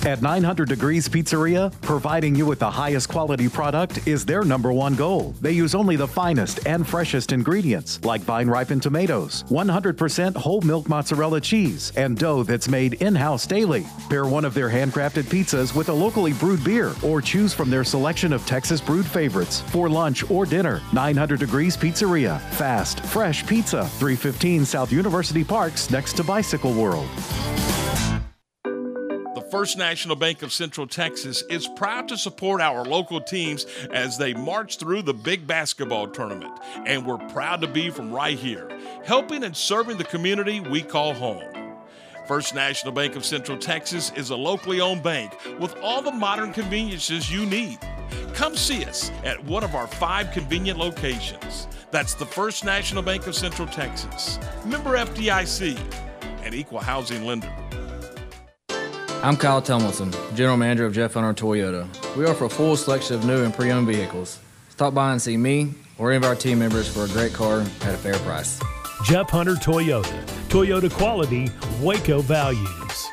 [0.06, 4.94] At 900 Degrees Pizzeria, providing you with the highest quality product is their number one
[4.94, 5.34] goal.
[5.40, 10.88] They use only the finest and freshest ingredients, like vine ripened tomatoes, 100% whole milk
[10.88, 13.84] mozzarella cheese, and dough that's made in house daily.
[14.08, 17.82] Pair one of their handcrafted pizzas with a locally brewed beer, or choose from their
[17.82, 20.80] selection of Texas brewed favorites for lunch or dinner.
[20.92, 22.40] 900 Degrees Pizzeria.
[22.52, 23.82] Fast, fresh pizza.
[23.98, 27.08] 315 South University Parks next to Bicycle World.
[29.50, 34.34] First National Bank of Central Texas is proud to support our local teams as they
[34.34, 36.58] march through the big basketball tournament.
[36.84, 38.68] And we're proud to be from right here,
[39.04, 41.44] helping and serving the community we call home.
[42.26, 46.52] First National Bank of Central Texas is a locally owned bank with all the modern
[46.52, 47.78] conveniences you need.
[48.34, 51.68] Come see us at one of our five convenient locations.
[51.92, 55.78] That's the First National Bank of Central Texas, member FDIC,
[56.42, 57.65] and equal housing lender.
[59.22, 61.88] I'm Kyle Tomlinson, General Manager of Jeff Hunter Toyota.
[62.16, 64.38] We offer a full selection of new and pre owned vehicles.
[64.68, 67.60] Stop by and see me or any of our team members for a great car
[67.60, 68.60] at a fair price.
[69.04, 70.24] Jeff Hunter Toyota.
[70.48, 71.48] Toyota quality,
[71.80, 73.06] Waco values.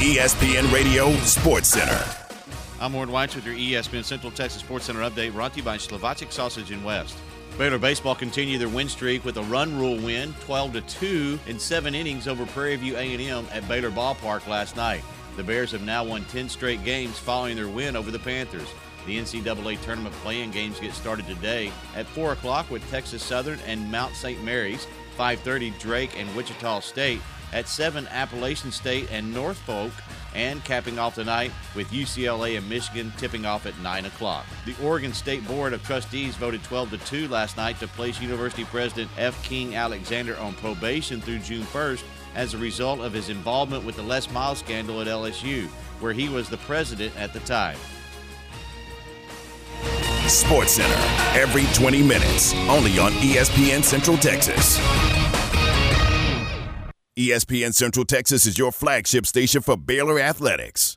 [0.00, 2.04] ESPN Radio Sports Center.
[2.80, 5.78] I'm Warren Weitz with your ESPN Central Texas Sports Center update brought to you by
[5.78, 7.16] Slovacek Sausage in West.
[7.56, 11.56] Baylor baseball continued their win streak with a run rule win, 12 to 2 in
[11.60, 15.04] 7 innings over Prairie View A&M at Baylor Ballpark last night.
[15.36, 18.68] The Bears have now won 10 straight games following their win over the Panthers.
[19.06, 23.88] The NCAA tournament playing games get started today at 4 o'clock with Texas Southern and
[23.88, 24.42] Mount St.
[24.42, 27.20] Mary's, 5:30 Drake and Wichita State,
[27.52, 29.92] at 7 Appalachian State and Norfolk
[30.34, 34.44] and capping off the night with UCLA and Michigan tipping off at 9 o'clock.
[34.66, 38.64] The Oregon State Board of Trustees voted 12 to 2 last night to place University
[38.64, 39.42] President F.
[39.42, 42.02] King Alexander on probation through June 1st
[42.34, 45.66] as a result of his involvement with the Les Miles scandal at LSU,
[46.00, 47.76] where he was the president at the time.
[50.26, 54.78] Sports Center, every 20 minutes, only on ESPN Central Texas.
[57.16, 60.96] ESPN Central Texas is your flagship station for Baylor Athletics.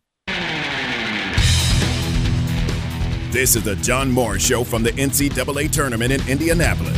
[3.29, 6.97] This is the John Morris Show from the NCAA Tournament in Indianapolis.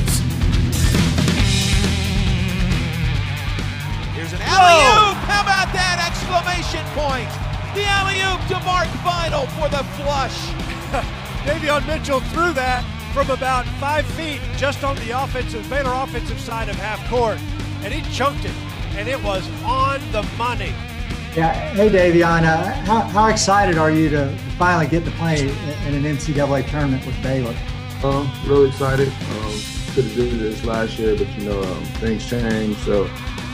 [4.16, 5.18] Here's an alley oop.
[5.28, 7.28] How about that exclamation point?
[7.76, 10.48] The alley oop to Mark Vital for the flush.
[11.44, 16.70] Davion Mitchell threw that from about five feet just on the offensive Baylor offensive side
[16.70, 17.38] of half court,
[17.84, 18.56] and he chunked it
[18.98, 20.74] and it was on the money.
[21.36, 21.54] Yeah.
[21.74, 26.04] Hey, Davion, uh, how, how excited are you to finally get to play in an
[26.04, 27.56] NCAA tournament with Baylor?
[28.04, 29.08] Um, really excited.
[29.08, 29.54] Um,
[29.94, 32.76] could have did this last year, but you know um, things change.
[32.78, 33.10] So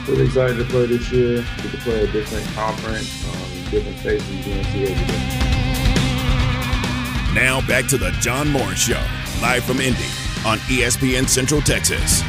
[0.07, 1.45] really excited to play this year.
[1.57, 5.55] Get to play a different conference, um, different faces in the NCAA.
[7.35, 9.03] Now back to the John Morris Show,
[9.41, 10.07] live from Indy
[10.45, 12.21] on ESPN Central Texas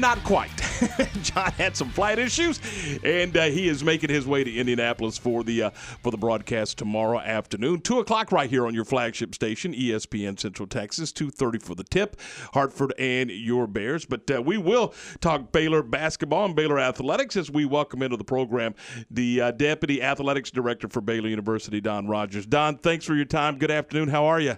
[0.00, 0.50] not quite.
[1.22, 2.58] John had some flight issues,
[3.04, 6.78] and uh, he is making his way to Indianapolis for the uh, for the broadcast
[6.78, 11.58] tomorrow afternoon, two o'clock, right here on your flagship station, ESPN Central Texas, two thirty
[11.58, 12.18] for the tip,
[12.54, 14.06] Hartford and your Bears.
[14.06, 18.24] But uh, we will talk Baylor basketball and Baylor athletics as we welcome into the
[18.24, 18.74] program
[19.10, 22.46] the uh, deputy athletics director for Baylor University, Don Rogers.
[22.46, 23.58] Don, thanks for your time.
[23.58, 24.08] Good afternoon.
[24.08, 24.56] How are you?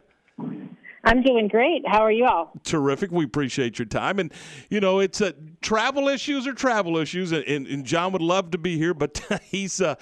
[1.04, 1.86] I'm doing great.
[1.86, 2.52] How are you all?
[2.62, 3.10] Terrific.
[3.10, 4.18] We appreciate your time.
[4.20, 4.32] And,
[4.70, 7.32] you know, it's uh, travel issues or travel issues.
[7.32, 9.96] And, and, John would love to be here, but he's uh,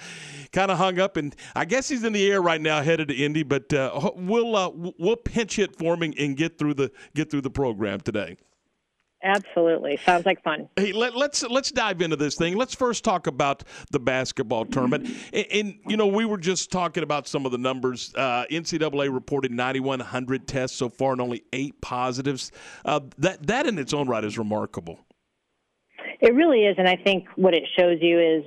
[0.51, 1.17] kind of hung up.
[1.17, 3.41] And I guess he's in the air right now, headed to Indy.
[3.43, 7.41] But uh, we'll uh, we'll pinch hit for him and get through the get through
[7.41, 8.37] the program today.
[9.23, 9.97] Absolutely.
[9.97, 10.67] Sounds like fun.
[10.75, 12.55] Hey, let, let's let's dive into this thing.
[12.55, 15.09] Let's first talk about the basketball tournament.
[15.31, 18.13] And, and you know, we were just talking about some of the numbers.
[18.15, 22.51] Uh, NCAA reported 9,100 tests so far and only eight positives.
[22.83, 24.99] Uh, that that in its own right is remarkable.
[26.19, 28.43] It really is, and I think what it shows you is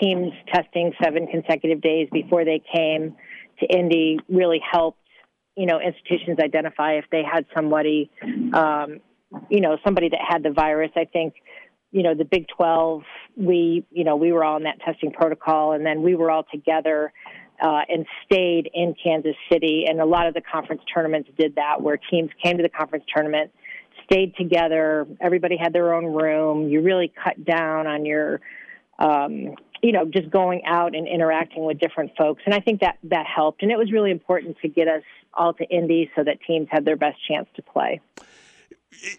[0.00, 3.16] teams testing seven consecutive days before they came
[3.60, 4.98] to Indy really helped.
[5.56, 8.10] You know, institutions identify if they had somebody
[8.54, 9.00] um,
[9.48, 10.90] you know, somebody that had the virus.
[10.96, 11.34] I think,
[11.92, 13.02] you know, the Big 12,
[13.36, 16.44] we, you know, we were all in that testing protocol and then we were all
[16.50, 17.12] together
[17.62, 19.84] uh, and stayed in Kansas City.
[19.88, 23.04] And a lot of the conference tournaments did that where teams came to the conference
[23.14, 23.52] tournament,
[24.04, 25.06] stayed together.
[25.20, 26.68] Everybody had their own room.
[26.68, 28.40] You really cut down on your,
[28.98, 32.42] um, you know, just going out and interacting with different folks.
[32.46, 33.62] And I think that that helped.
[33.62, 35.02] And it was really important to get us
[35.34, 38.00] all to Indy so that teams had their best chance to play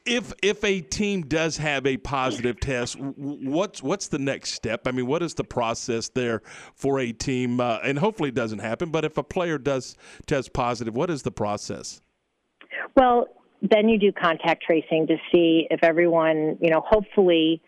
[0.06, 4.82] if if a team does have a positive test, what's what's the next step?
[4.86, 6.42] I mean, what is the process there
[6.76, 7.60] for a team?
[7.60, 8.90] Uh, and hopefully, it doesn't happen.
[8.90, 12.02] But if a player does test positive, what is the process?
[12.96, 13.28] Well,
[13.62, 17.62] then you do contact tracing to see if everyone, you know, hopefully,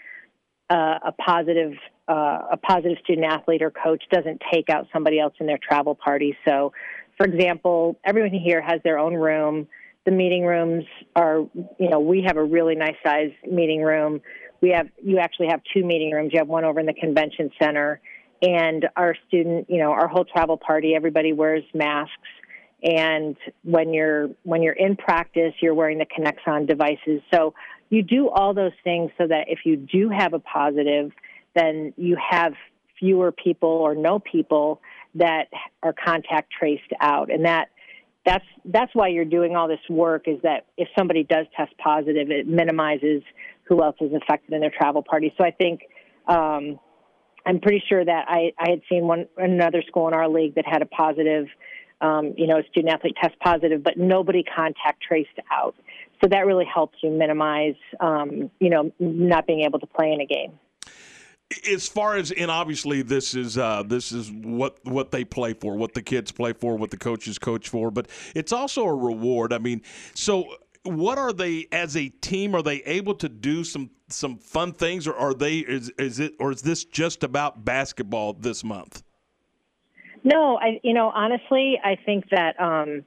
[0.69, 1.73] uh, a positive
[2.09, 5.95] uh, a positive student athlete or coach doesn't take out somebody else in their travel
[5.95, 6.35] party.
[6.45, 6.73] So,
[7.17, 9.67] for example, everyone here has their own room
[10.05, 10.85] the meeting rooms
[11.15, 11.37] are,
[11.79, 14.21] you know, we have a really nice size meeting room.
[14.61, 16.31] We have, you actually have two meeting rooms.
[16.33, 18.01] You have one over in the convention center.
[18.41, 22.13] And our student, you know, our whole travel party, everybody wears masks.
[22.83, 27.21] And when you're when you're in practice, you're wearing the Kinexon devices.
[27.33, 27.53] So
[27.89, 31.13] you do all those things so that if you do have a positive,
[31.55, 32.53] then you have
[32.99, 34.81] fewer people or no people
[35.15, 35.45] that
[35.81, 37.69] are contact traced out, and that
[38.25, 42.29] that's that's why you're doing all this work is that if somebody does test positive
[42.31, 43.21] it minimizes
[43.63, 45.33] who else is affected in their travel party.
[45.37, 45.81] So i think
[46.27, 46.79] um,
[47.45, 50.65] i'm pretty sure that I, I had seen one another school in our league that
[50.65, 51.47] had a positive
[52.01, 55.75] um, you know student athlete test positive but nobody contact traced out.
[56.21, 60.21] So that really helps you minimize um, you know not being able to play in
[60.21, 60.59] a game
[61.71, 65.75] as far as and obviously this is uh, this is what what they play for,
[65.75, 69.53] what the kids play for, what the coaches coach for, but it's also a reward.
[69.53, 69.81] I mean,
[70.13, 72.55] so what are they as a team?
[72.55, 76.33] Are they able to do some some fun things, or are they is is it
[76.39, 79.03] or is this just about basketball this month?
[80.23, 83.03] No, I you know honestly, I think that um,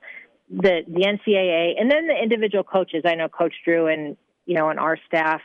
[0.50, 3.02] the the NCAA and then the individual coaches.
[3.04, 5.40] I know Coach Drew and you know and our staff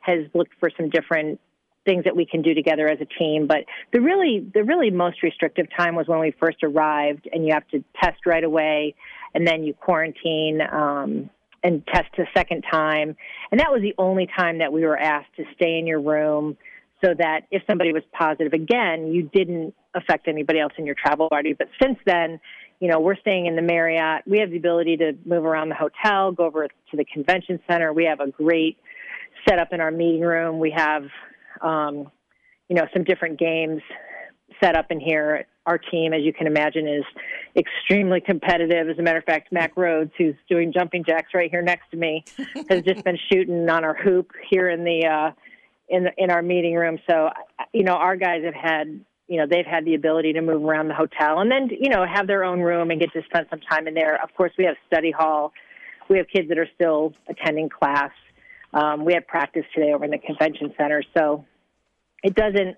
[0.00, 1.40] has looked for some different
[1.86, 3.46] things that we can do together as a team.
[3.46, 7.54] But the really, the really most restrictive time was when we first arrived, and you
[7.54, 8.94] have to test right away,
[9.32, 11.30] and then you quarantine um,
[11.62, 13.16] and test a second time.
[13.50, 16.58] And that was the only time that we were asked to stay in your room,
[17.02, 21.28] so that if somebody was positive again, you didn't affect anybody else in your travel
[21.28, 21.54] party.
[21.54, 22.40] But since then,
[22.80, 24.22] you know, we're staying in the Marriott.
[24.26, 27.92] We have the ability to move around the hotel, go over to the convention center.
[27.92, 28.76] We have a great
[29.48, 30.58] setup in our meeting room.
[30.58, 31.04] We have
[31.62, 32.10] um,
[32.68, 33.82] you know, some different games
[34.62, 35.46] set up in here.
[35.66, 37.04] Our team, as you can imagine, is
[37.56, 38.88] extremely competitive.
[38.88, 41.96] As a matter of fact, Mack Rhoades, who's doing jumping jacks right here next to
[41.96, 42.24] me,
[42.68, 45.32] has just been shooting on our hoop here in the uh,
[45.88, 46.98] in the, in our meeting room.
[47.08, 47.30] So,
[47.72, 50.88] you know, our guys have had you know they've had the ability to move around
[50.88, 53.60] the hotel and then you know have their own room and get to spend some
[53.60, 54.22] time in there.
[54.22, 55.52] Of course, we have study hall.
[56.08, 58.12] We have kids that are still attending class.
[58.76, 61.46] Um, we had practice today over in the convention center, so
[62.22, 62.76] it doesn't.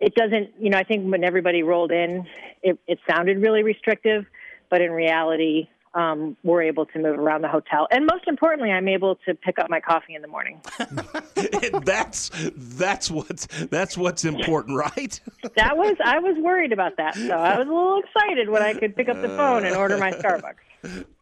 [0.00, 0.54] It doesn't.
[0.58, 2.26] You know, I think when everybody rolled in,
[2.62, 4.24] it, it sounded really restrictive,
[4.70, 8.88] but in reality, um, we're able to move around the hotel, and most importantly, I'm
[8.88, 10.62] able to pick up my coffee in the morning.
[11.84, 15.20] that's that's what's that's what's important, right?
[15.56, 18.72] that was I was worried about that, so I was a little excited when I
[18.72, 20.54] could pick up the phone and order my Starbucks.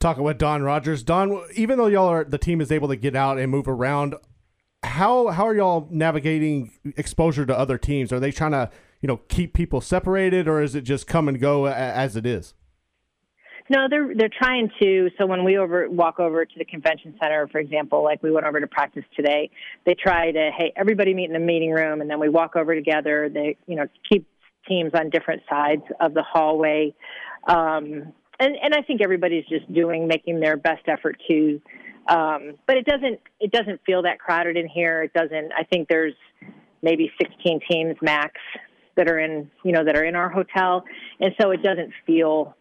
[0.00, 1.02] Talking with Dawn Rogers.
[1.02, 4.14] Dawn, even though y'all are the team is able to get out and move around,
[4.82, 8.12] how how are y'all navigating exposure to other teams?
[8.12, 8.70] Are they trying to
[9.00, 12.54] you know keep people separated, or is it just come and go as it is?
[13.70, 15.08] No, they're they're trying to.
[15.18, 18.46] So when we over walk over to the convention center, for example, like we went
[18.46, 19.50] over to practice today,
[19.86, 22.74] they try to hey everybody meet in the meeting room, and then we walk over
[22.74, 23.30] together.
[23.32, 24.26] They you know keep
[24.68, 26.94] teams on different sides of the hallway.
[27.48, 28.12] Um,
[28.42, 31.60] and and I think everybody's just doing making their best effort to.
[32.08, 35.02] Um, but it doesn't it doesn't feel that crowded in here.
[35.04, 35.52] It doesn't.
[35.56, 36.14] I think there's
[36.82, 38.34] maybe 16 teams max
[38.96, 40.84] that are in you know that are in our hotel,
[41.20, 42.56] and so it doesn't feel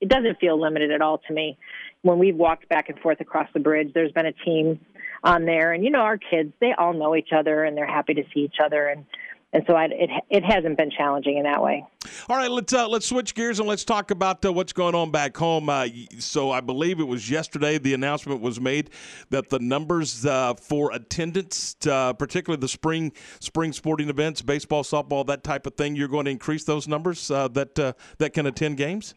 [0.00, 1.58] it doesn't feel limited at all to me.
[2.02, 4.78] When we've walked back and forth across the bridge, there's been a team
[5.24, 5.72] on there.
[5.72, 8.40] And you know, our kids they all know each other and they're happy to see
[8.40, 9.04] each other and
[9.52, 11.84] and so I, it it hasn't been challenging in that way.
[12.28, 15.10] All right, let's uh, let's switch gears and let's talk about uh, what's going on
[15.10, 15.70] back home.
[15.70, 15.86] Uh,
[16.18, 18.90] so I believe it was yesterday the announcement was made
[19.30, 25.26] that the numbers uh, for attendance, uh, particularly the spring spring sporting events, baseball, softball,
[25.26, 28.76] that type of thing, you're going to increase those numbers uh, that that can attend
[28.76, 29.14] games.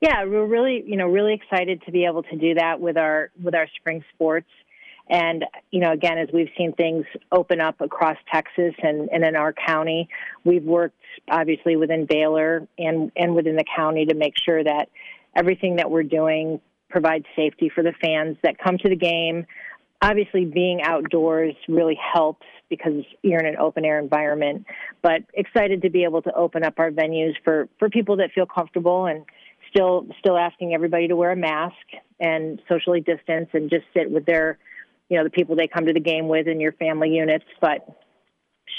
[0.00, 3.30] Yeah, we're really you know really excited to be able to do that with our
[3.42, 4.48] with our spring sports.
[5.08, 9.36] And, you know, again, as we've seen things open up across Texas and, and in
[9.36, 10.08] our county,
[10.44, 10.96] we've worked
[11.30, 14.88] obviously within Baylor and, and within the county to make sure that
[15.36, 19.46] everything that we're doing provides safety for the fans that come to the game.
[20.00, 24.66] Obviously, being outdoors really helps because you're in an open air environment,
[25.02, 28.46] but excited to be able to open up our venues for, for people that feel
[28.46, 29.24] comfortable and
[29.70, 31.76] still still asking everybody to wear a mask
[32.20, 34.58] and socially distance and just sit with their
[35.12, 37.86] you know the people they come to the game with in your family units, but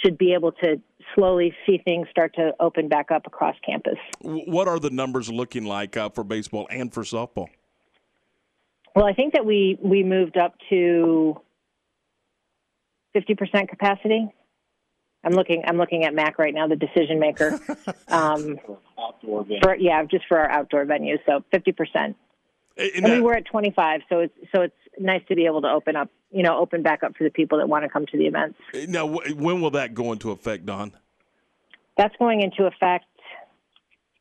[0.03, 0.81] should be able to
[1.13, 3.99] slowly see things start to open back up across campus.
[4.21, 7.49] What are the numbers looking like uh, for baseball and for softball?
[8.95, 11.39] Well, I think that we we moved up to
[13.13, 14.27] fifty percent capacity.
[15.23, 15.61] I'm looking.
[15.67, 17.59] I'm looking at Mack right now, the decision maker.
[18.07, 18.59] Um,
[18.99, 21.19] outdoor for, yeah, just for our outdoor venues.
[21.27, 22.15] So fifty percent.
[22.77, 25.69] And, and we were at 25, so it's so it's nice to be able to
[25.69, 28.17] open up, you know, open back up for the people that want to come to
[28.17, 28.57] the events.
[28.73, 30.91] Uh, now, when will that go into effect, Dawn?
[31.97, 33.05] That's going into effect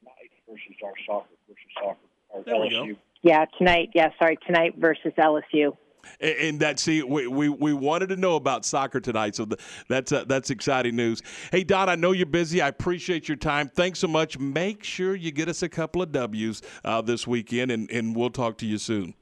[0.00, 1.96] tonight versus our soccer versus soccer.
[2.34, 2.82] Our there LSU.
[2.82, 2.98] we go.
[3.22, 3.90] Yeah, tonight.
[3.94, 5.76] Yeah, sorry, tonight versus LSU.
[6.20, 9.46] And, that see, we, we we wanted to know about soccer tonight, so
[9.88, 11.22] that's uh, that's exciting news.
[11.50, 12.60] Hey Dawn, I know you're busy.
[12.60, 13.68] I appreciate your time.
[13.68, 14.38] Thanks so much.
[14.38, 18.30] Make sure you get us a couple of W's uh, this weekend, and, and we'll
[18.30, 19.14] talk to you soon.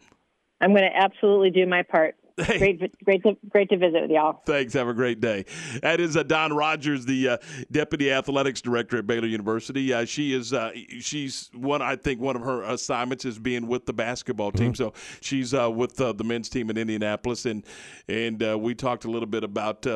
[0.60, 2.16] I'm going to absolutely do my part.
[2.36, 4.42] Great, great, to, great to visit with y'all.
[4.46, 4.72] Thanks.
[4.74, 5.44] Have a great day.
[5.82, 7.36] That is uh, Dawn Rogers, the uh,
[7.70, 9.92] deputy athletics director at Baylor University.
[9.92, 11.82] Uh, she is uh, she's one.
[11.82, 14.72] I think one of her assignments is being with the basketball team.
[14.72, 14.82] Mm-hmm.
[14.82, 17.64] So she's uh, with uh, the men's team in Indianapolis, and
[18.08, 19.86] and we talked a little bit about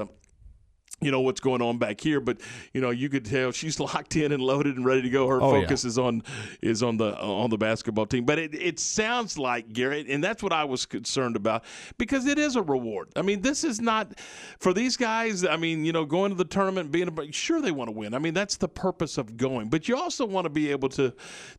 [1.00, 2.40] you know what's going on back here, but
[2.72, 5.26] you know you could tell she's locked in and loaded and ready to go.
[5.28, 6.22] Her Oh, focus is on
[6.62, 8.24] is on the on the basketball team.
[8.24, 11.64] But it, it sounds like Garrett, and that's what I was concerned about
[11.98, 13.10] because it is a reward.
[13.16, 14.18] I mean, this is not
[14.58, 15.44] for these guys.
[15.44, 18.14] I mean, you know, going to the tournament, being a, sure they want to win.
[18.14, 19.68] I mean, that's the purpose of going.
[19.68, 21.12] But you also want to be able to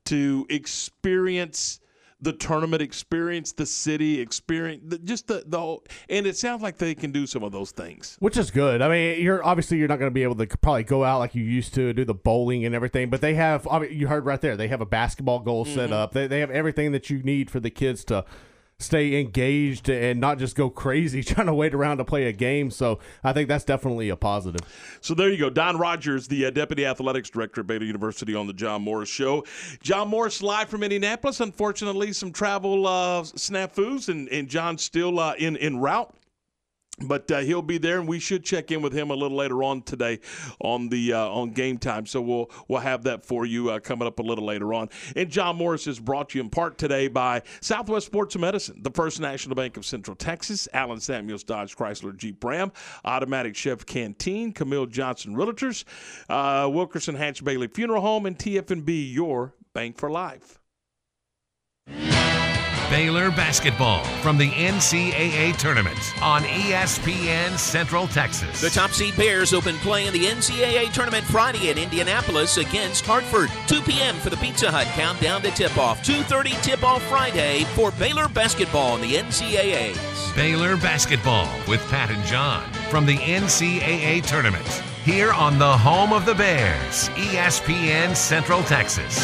[0.06, 1.80] to experience
[2.26, 6.78] the tournament experience, the city experience, the, just the the whole, and it sounds like
[6.78, 8.18] they can do some of those things.
[8.20, 8.82] Which is good.
[8.82, 11.36] I mean, you're obviously you're not going to be able to probably go out like
[11.36, 13.68] you used to do the bowling and everything, but they have.
[13.70, 14.58] I mean, you heard right there.
[14.58, 15.94] They have a basketball goal set Mhm.
[15.94, 16.12] up.
[16.14, 18.26] They they have everything that you need for the kids to
[18.80, 22.70] stay engaged and not just go crazy trying to wait around to play a game.
[22.70, 24.62] So I think that's definitely a positive.
[25.02, 25.50] So there you go.
[25.50, 29.46] Dawn Rogers, the uh, Deputy Athletics Director at Baylor University on the John Morris Show.
[29.82, 31.40] John Morris live from Indianapolis.
[31.40, 36.14] Unfortunately, some travel uh, snafus, and, and John's still uh, in, en route.
[37.02, 39.64] But uh, he'll be there, and we should check in with him a little later
[39.64, 40.20] on today
[40.60, 42.06] on the uh, on game time.
[42.06, 44.90] So we'll we'll have that for you uh, coming up a little later on.
[45.16, 48.92] And John Morris is brought to you in part today by Southwest Sports Medicine, the
[48.92, 52.72] First National Bank of Central Texas, Allen Samuels Dodge Chrysler Jeep Ram,
[53.04, 55.84] Automatic Chef Canteen, Camille Johnson Realtors,
[56.30, 60.60] uh, Wilkerson Hatch Bailey Funeral Home, and TFNB, your bank for life.
[62.90, 68.62] Baylor basketball from the NCAA tournament on ESPN Central Texas.
[68.62, 73.50] The top seed Bears open play in the NCAA tournament Friday in Indianapolis against Hartford.
[73.68, 74.16] 2 p.m.
[74.18, 76.04] for the Pizza Hut countdown to tip-off.
[76.04, 80.36] 2.30 tip-off Friday for Baylor basketball in the NCAAs.
[80.36, 84.68] Baylor basketball with Pat and John from the NCAA tournament
[85.04, 89.24] here on the home of the Bears, ESPN Central Texas.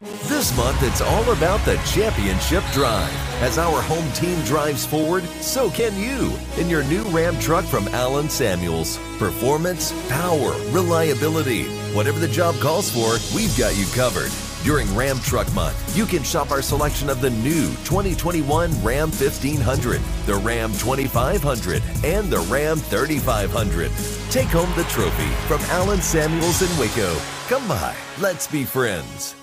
[0.00, 3.12] This month, it's all about the championship drive.
[3.42, 7.86] As our home team drives forward, so can you in your new Ram truck from
[7.88, 8.98] Allen Samuels.
[9.18, 11.64] Performance, power, reliability.
[11.94, 14.32] Whatever the job calls for, we've got you covered.
[14.64, 20.00] During Ram Truck Month, you can shop our selection of the new 2021 Ram 1500,
[20.24, 23.90] the Ram 2500, and the Ram 3500.
[24.30, 27.12] Take home the trophy from Allen Samuels in Waco.
[27.48, 29.34] Come by, let's be friends.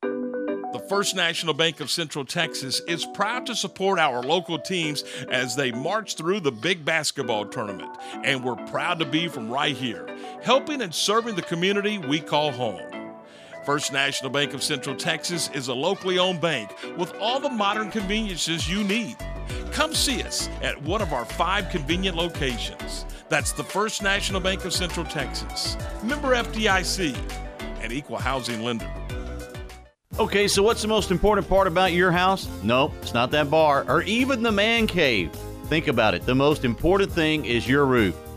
[0.00, 5.56] The First National Bank of Central Texas is proud to support our local teams as
[5.56, 7.90] they march through the big basketball tournament.
[8.22, 10.06] And we're proud to be from right here,
[10.44, 12.87] helping and serving the community we call home.
[13.68, 17.90] First National Bank of Central Texas is a locally owned bank with all the modern
[17.90, 19.14] conveniences you need.
[19.72, 23.04] Come see us at one of our five convenient locations.
[23.28, 27.14] That's the First National Bank of Central Texas, member FDIC,
[27.82, 28.90] and equal housing lender.
[30.18, 32.48] Okay, so what's the most important part about your house?
[32.62, 35.30] No, it's not that bar or even the man cave.
[35.66, 36.24] Think about it.
[36.24, 38.16] The most important thing is your roof.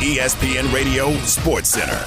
[0.00, 2.04] ESPN Radio Sports Center.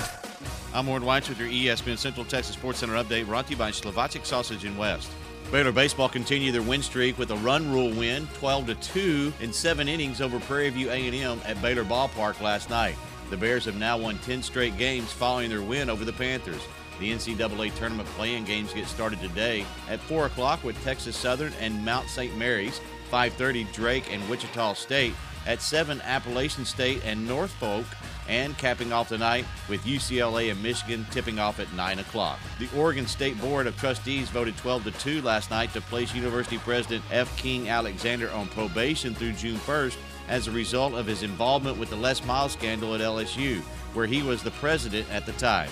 [0.74, 3.72] I'm Warren Weitz with your ESPN Central Texas Sports Center update brought to you by
[3.72, 5.12] Slovacek Sausage in West.
[5.52, 9.54] Baylor baseball continued their win streak with a run rule win, 12 to 2 in
[9.54, 12.96] seven innings over Prairie View A&M at Baylor Ballpark last night.
[13.30, 16.62] The Bears have now won 10 straight games following their win over the Panthers.
[17.00, 21.84] The NCAA tournament playing games get started today at 4 o'clock with Texas Southern and
[21.86, 22.36] Mount St.
[22.38, 22.82] Mary's,
[23.14, 25.14] 5:30 Drake and Wichita State,
[25.46, 27.86] at 7 Appalachian State and Norfolk,
[28.28, 32.40] and capping off the night with UCLA and Michigan tipping off at 9 o'clock.
[32.58, 36.58] The Oregon State Board of Trustees voted 12 to 2 last night to place University
[36.58, 37.38] President F.
[37.38, 39.98] King Alexander on probation through June 1st
[40.28, 43.62] as a result of his involvement with the Les Miles scandal at LSU,
[43.94, 45.70] where he was the president at the time.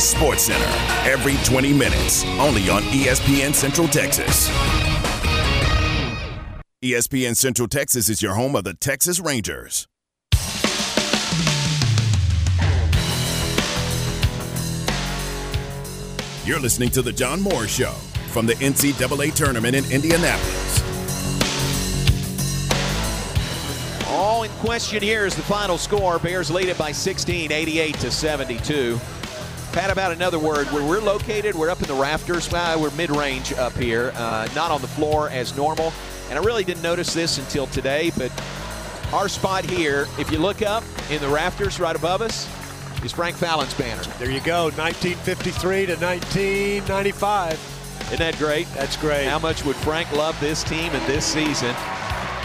[0.00, 0.64] Sports Center
[1.08, 4.48] every 20 minutes, only on ESPN Central Texas.
[6.82, 9.86] ESPN Central Texas is your home of the Texas Rangers.
[16.46, 17.92] You're listening to The John Morris Show
[18.32, 20.82] from the NCAA tournament in Indianapolis.
[24.08, 26.18] All in question here is the final score.
[26.18, 28.98] Bears lead it by 16, 88 to 72.
[29.72, 30.66] Pat, about another word.
[30.68, 32.50] Where we're located, we're up in the rafters.
[32.50, 35.92] Well, we're mid-range up here, uh, not on the floor as normal.
[36.28, 38.32] And I really didn't notice this until today, but
[39.12, 42.48] our spot here, if you look up in the rafters right above us,
[43.04, 44.02] is Frank Fallon's banner.
[44.18, 47.52] There you go, 1953 to 1995.
[48.06, 48.66] Isn't that great?
[48.74, 49.28] That's great.
[49.28, 51.74] How much would Frank love this team and this season?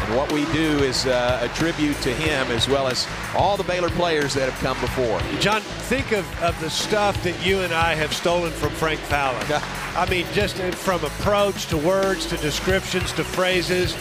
[0.06, 3.64] And what we do is uh, a tribute to him as well as all the
[3.64, 5.20] Baylor players that have come before.
[5.39, 9.43] John, think of, of the stuff that you and I have stolen from Frank Fallon.
[9.95, 13.95] I mean, just from approach to words to descriptions to phrases,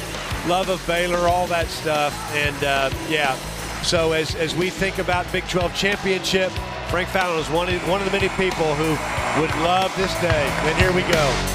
[0.47, 2.13] love of Baylor, all that stuff.
[2.35, 3.35] And uh, yeah,
[3.83, 6.51] so as, as we think about Big 12 championship,
[6.91, 8.91] Frank Fallon is one of, one of the many people who
[9.41, 10.49] would love this day.
[10.65, 11.54] And here we go.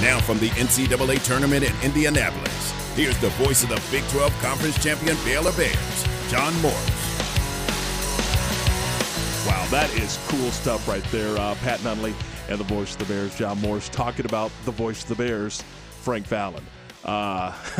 [0.00, 4.80] Now from the NCAA tournament in Indianapolis, here's the voice of the Big 12 Conference
[4.82, 7.04] champion Baylor Bears, John Morris.
[9.46, 11.36] Wow, that is cool stuff right there.
[11.36, 12.14] Uh, Pat Nunley
[12.48, 15.62] and the voice of the Bears, John Morris, talking about the voice of the Bears,
[16.02, 16.64] Frank Fallon.
[17.04, 17.52] Uh,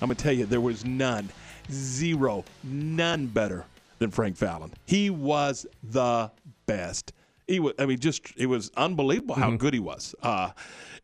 [0.00, 1.28] I'm going to tell you, there was none,
[1.70, 3.64] zero, none better
[3.98, 4.70] than Frank Fallon.
[4.84, 6.30] He was the
[6.66, 7.12] best.
[7.48, 9.56] He was, I mean, just, it was unbelievable how Mm-hmm.
[9.56, 10.14] good he was.
[10.22, 10.50] Uh,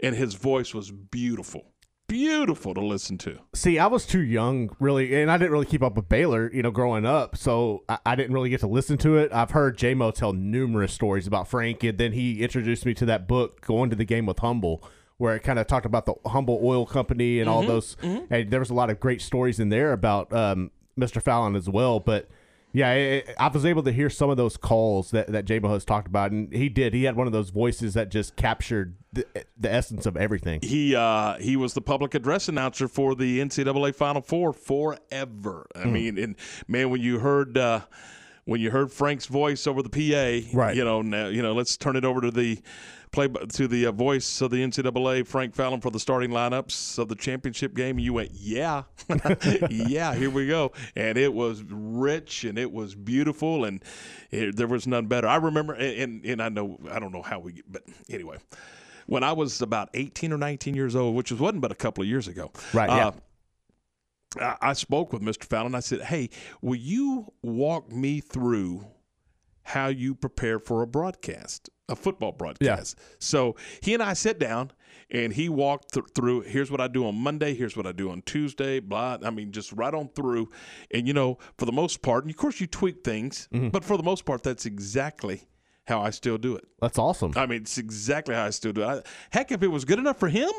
[0.03, 1.73] and his voice was beautiful,
[2.09, 3.39] beautiful to listen to.
[3.55, 6.63] See, I was too young, really, and I didn't really keep up with Baylor, you
[6.63, 7.37] know, growing up.
[7.37, 9.33] So I, I didn't really get to listen to it.
[9.33, 13.07] I've heard J Mo tell numerous stories about Frank, and then he introduced me to
[13.07, 14.83] that book, Going to the Game with Humble,
[15.19, 17.97] where it kind of talked about the Humble Oil Company and all Mhm, those.
[18.03, 18.27] mhm.
[18.31, 21.23] And there was a lot of great stories in there about um, Mr.
[21.23, 22.01] Fallon as well.
[22.01, 22.29] But
[22.73, 25.73] yeah, I, I was able to hear some of those calls that, that J Mo
[25.73, 26.95] has talked about, and he did.
[26.95, 29.27] He had one of those voices that just captured the,
[29.59, 30.61] the essence of everything.
[30.63, 35.67] He uh, he was the public address announcer for the NCAA Final Four forever.
[35.75, 35.93] I Hmm.
[35.93, 36.37] mean, and
[36.69, 37.81] man, when you heard uh,
[38.45, 40.75] when you heard Frank's voice over the PA, Right.
[40.77, 42.61] You know, now, you know, let's turn it over to the
[43.13, 47.09] play to the uh, voice of the NCAA, Frank Fallon, for the starting lineups of
[47.09, 47.97] the championship game.
[47.97, 48.85] And you went, yeah,
[49.71, 53.85] yeah, here we go, and it was rich and it was beautiful, and
[54.31, 55.29] it, there was none better.
[55.29, 58.39] I remember, and and I know I don't know how we, but anyway
[59.07, 62.03] when I was about 18 or 19 years old, which was, wasn't but a couple
[62.03, 62.53] of years ago.
[62.73, 63.11] Right, yeah.
[64.41, 65.45] uh, I spoke with Mr.
[65.45, 65.75] Fallon.
[65.75, 68.87] I said, "Hey, will you walk me through
[69.65, 74.73] how you prepare for a broadcast, a football broadcast?" So he and I sat down,
[75.11, 76.43] and he walked th- through.
[76.43, 77.55] Here's what I do on Monday.
[77.55, 78.81] Here's what I do on Tuesday.
[78.81, 79.19] Blah.
[79.23, 80.51] I mean, just right on through.
[80.91, 83.97] And you know, for the most part, and of course, you tweak things, but for
[83.97, 85.49] the most part, that's exactly
[85.87, 86.65] how I still do it.
[86.81, 87.33] That's awesome.
[87.37, 88.87] I mean, it's exactly how I still do it.
[88.87, 90.51] I, heck, if it was good enough for him,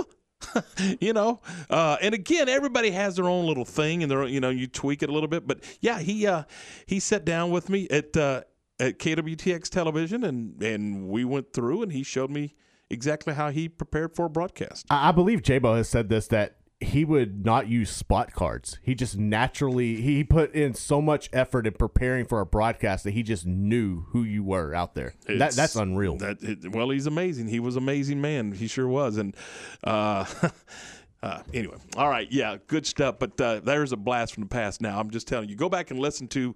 [0.99, 1.39] you know.
[1.69, 5.01] Uh, and again, everybody has their own little thing, and their you know you tweak
[5.01, 5.47] it a little bit.
[5.47, 6.43] But yeah, he uh,
[6.85, 8.41] he sat down with me at uh,
[8.83, 12.55] at KWTX television, and and we went through, and he showed me
[12.89, 14.85] exactly how he prepared for a broadcast.
[14.89, 18.77] I I believe J Mo has said this that he would not use spot cards.
[18.81, 23.11] He just naturally he put in so much effort in preparing for a broadcast that
[23.11, 25.13] he just knew who you were out there.
[25.27, 26.17] That that's unreal.
[26.17, 27.47] That it, well, he's amazing.
[27.47, 28.51] He was an amazing man.
[28.51, 29.17] He sure was.
[29.17, 29.35] And
[29.83, 30.25] uh,
[31.23, 33.15] uh, anyway, all right, yeah, good stuff.
[33.17, 34.81] But uh, there's a blast from the past.
[34.81, 36.53] Now I'm just telling you, go back and listen to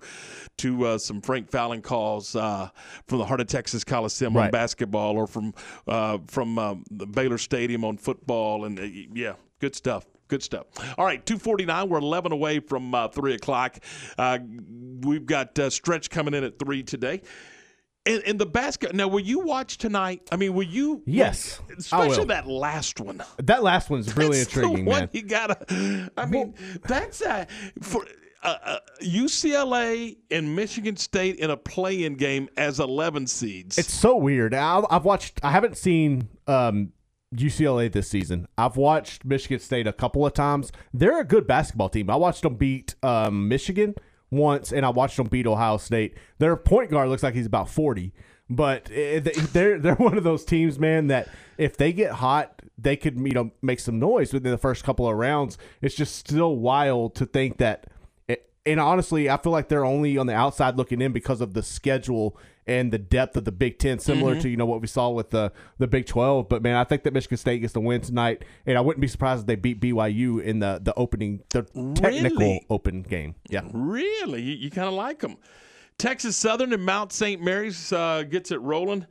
[0.57, 2.69] to uh, some Frank Fallon calls uh,
[3.07, 5.53] from the Heart of Texas Coliseum on basketball, or from
[5.87, 10.05] uh, from um, the Baylor Stadium on football, and uh, yeah, good stuff.
[10.27, 10.67] Good stuff.
[10.97, 11.87] All right, 249.
[11.87, 13.79] We're 11 away from uh, 3 o'clock.
[14.17, 14.39] Uh,
[14.99, 17.21] we've got uh, Stretch coming in at 3 today.
[18.07, 18.95] And, and the basket.
[18.95, 20.29] Now, will you watch tonight?
[20.31, 21.03] I mean, will you?
[21.05, 22.25] Yes, I Especially will.
[22.27, 23.21] that last one.
[23.43, 25.09] That last one's really That's the intriguing, one man.
[25.11, 26.09] You gotta.
[26.17, 27.47] I mean, that's a
[27.81, 28.05] for
[28.43, 33.77] uh, uh, UCLA and Michigan State in a play-in game as 11 seeds.
[33.77, 34.53] It's so weird.
[34.53, 35.39] I, I've watched.
[35.43, 36.93] I haven't seen um,
[37.35, 38.47] UCLA this season.
[38.57, 40.71] I've watched Michigan State a couple of times.
[40.93, 42.09] They're a good basketball team.
[42.09, 43.95] I watched them beat um, Michigan
[44.29, 46.15] once, and I watched them beat Ohio State.
[46.39, 48.13] Their point guard looks like he's about forty,
[48.49, 49.19] but they-
[49.53, 51.07] they're they're one of those teams, man.
[51.07, 54.83] That if they get hot, they could you know make some noise within the first
[54.83, 55.57] couple of rounds.
[55.81, 57.87] It's just still wild to think that
[58.67, 61.63] and honestly, I feel like they're only on the outside looking in because of the
[61.63, 62.37] schedule
[62.67, 64.41] and the depth of the Big Ten, similar Mhm.
[64.41, 66.49] to you know what we saw with the the Big Twelve.
[66.49, 69.07] But man, I think that Michigan State gets the win tonight, and I wouldn't be
[69.07, 71.63] surprised if they beat BYU in the the opening, the
[71.95, 72.65] technical Really?
[72.69, 73.35] open game.
[73.49, 74.41] Yeah, Really?
[74.41, 75.37] You, you kind of like them.
[75.97, 77.41] Texas Southern and Mount St.
[77.41, 79.07] Mary's uh, gets it rolling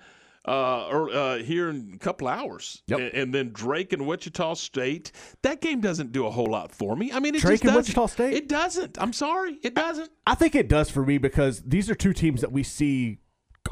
[0.46, 2.80] uh, or, uh, here in a couple hours.
[2.86, 3.00] Yep.
[3.00, 5.10] And, and then Drake and Wichita State.
[5.42, 7.10] That game doesn't do a whole lot for me.
[7.12, 7.74] I mean, it Drake just and.
[7.76, 8.34] Wichita State?
[8.34, 8.96] It doesn't.
[9.02, 9.58] I'm sorry.
[9.64, 10.08] It doesn't.
[10.24, 13.18] I think it does for me because these are two teams that we see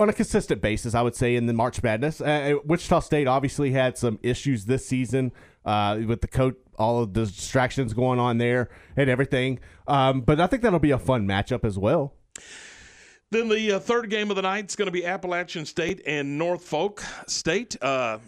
[0.01, 0.95] on a consistent basis.
[0.95, 4.87] I would say in the March Madness, uh, Wichita State obviously had some issues this
[4.87, 5.33] season
[5.65, 9.61] uh, with the coach, all of the distractions going on there and everything.
[9.87, 12.15] Um, but I think that'll be a fun matchup as well.
[13.31, 16.39] Then the uh, third game of the night is going to be Appalachian State and
[16.39, 17.77] Norfolk State.
[17.83, 18.19] Uh,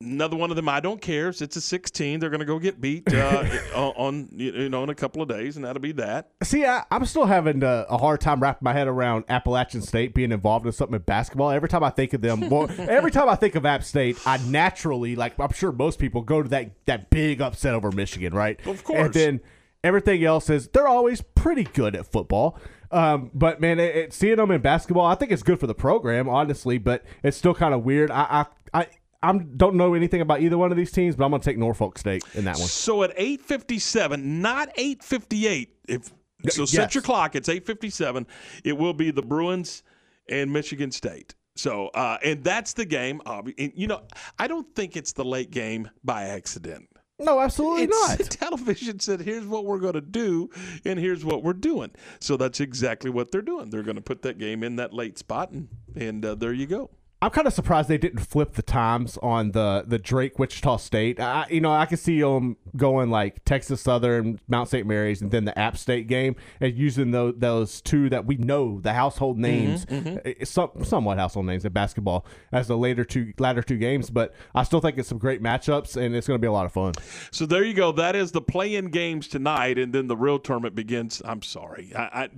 [0.00, 1.28] another one of them I don't care.
[1.28, 2.20] It's a 16.
[2.20, 3.44] They're going to go get beat uh,
[3.74, 6.30] on you know in a couple of days, and that'll be that.
[6.42, 10.14] See, I, am still having a, a, hard time wrapping my head around Appalachian State
[10.14, 11.50] being involved in something in basketball.
[11.50, 14.38] Every time I think of them, well, every time I think of App State, I
[14.38, 18.64] naturally, like I'm sure most people, go to that that big upset over Michigan, right?
[18.66, 19.06] Of course.
[19.06, 19.40] And then
[19.82, 22.58] everything else is they're always pretty good at football.
[22.90, 25.74] Um, but man, it, it, seeing them in basketball, I think it's good for the
[25.74, 26.78] program, honestly.
[26.78, 28.10] But it's still kind of weird.
[28.10, 28.86] I, I, I
[29.26, 31.58] I don't know anything about either one of these teams, but I'm going to take
[31.58, 32.68] Norfolk State in that one.
[32.68, 35.68] So at 8:57, not 8:58.
[35.88, 36.12] If
[36.48, 36.70] so, yes.
[36.70, 37.34] set your clock.
[37.34, 38.26] It's 8:57.
[38.64, 39.82] It will be the Bruins
[40.28, 41.34] and Michigan State.
[41.56, 43.20] So, uh, and that's the game.
[43.26, 44.02] And, you know,
[44.38, 46.88] I don't think it's the late game by accident.
[47.18, 48.30] No, absolutely it's, not.
[48.30, 50.50] Television said, "Here's what we're going to do,
[50.84, 53.70] and here's what we're doing." So that's exactly what they're doing.
[53.70, 56.66] They're going to put that game in that late spot, and and uh, there you
[56.66, 56.90] go.
[57.26, 61.18] I'm kind of surprised they didn't flip the times on the the Drake Wichita State.
[61.18, 64.86] I, you know, I could see them going like Texas Southern, Mount St.
[64.86, 68.80] Mary's, and then the App State game, and using those those two that we know
[68.80, 70.44] the household mm-hmm, names, mm-hmm, mm-hmm.
[70.44, 74.08] Some, somewhat household names in basketball as the later two latter two games.
[74.08, 76.66] But I still think it's some great matchups, and it's going to be a lot
[76.66, 76.94] of fun.
[77.32, 77.90] So there you go.
[77.90, 81.20] That is the play-in games tonight, and then the real tournament begins.
[81.24, 82.30] I'm sorry, I, I,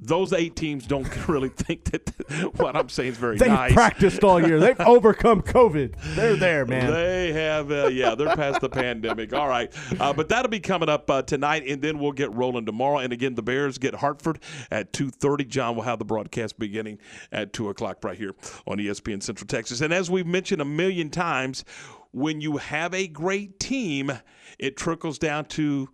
[0.00, 2.10] those eight teams don't really think that
[2.56, 4.60] what I'm saying is very they nice practiced all year.
[4.60, 5.94] They've overcome COVID.
[6.14, 6.92] They're there, man.
[6.92, 9.32] They have, uh, yeah, they're past the pandemic.
[9.32, 12.64] All right, uh, but that'll be coming up uh, tonight, and then we'll get rolling
[12.64, 12.98] tomorrow.
[12.98, 14.38] And again, the Bears get Hartford
[14.70, 15.44] at two thirty.
[15.44, 16.98] John will have the broadcast beginning
[17.32, 18.34] at two o'clock right here
[18.66, 19.80] on ESPN Central Texas.
[19.80, 21.64] And as we've mentioned a million times,
[22.12, 24.12] when you have a great team,
[24.58, 25.88] it trickles down to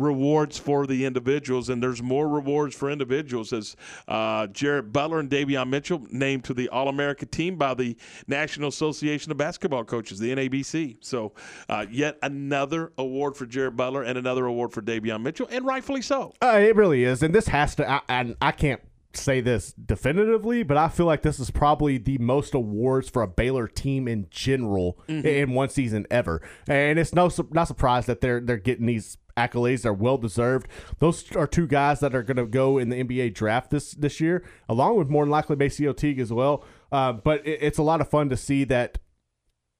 [0.00, 3.76] rewards for the individuals, and there's more rewards for individuals as
[4.08, 7.96] uh, Jared Butler and Davion Mitchell named to the All America team by the
[8.26, 10.96] National Association of Basketball Coaches, the NABC.
[11.00, 11.32] So,
[11.68, 16.02] uh, yet another award for Jared Butler and another award for Davion Mitchell, and rightfully
[16.02, 16.32] so.
[16.42, 17.88] Uh, it really is, and this has to.
[17.88, 18.80] I, and I can't
[19.12, 23.28] say this definitively, but I feel like this is probably the most awards for a
[23.28, 25.26] Baylor team in general mm-hmm.
[25.26, 26.42] in one season ever.
[26.68, 30.68] And it's no not surprised that they're they're getting these accolades are well deserved.
[30.98, 34.20] Those are two guys that are going to go in the NBA draft this this
[34.20, 36.64] year, along with more than likely MaCio Teague as well.
[36.92, 38.98] Uh, but it, it's a lot of fun to see that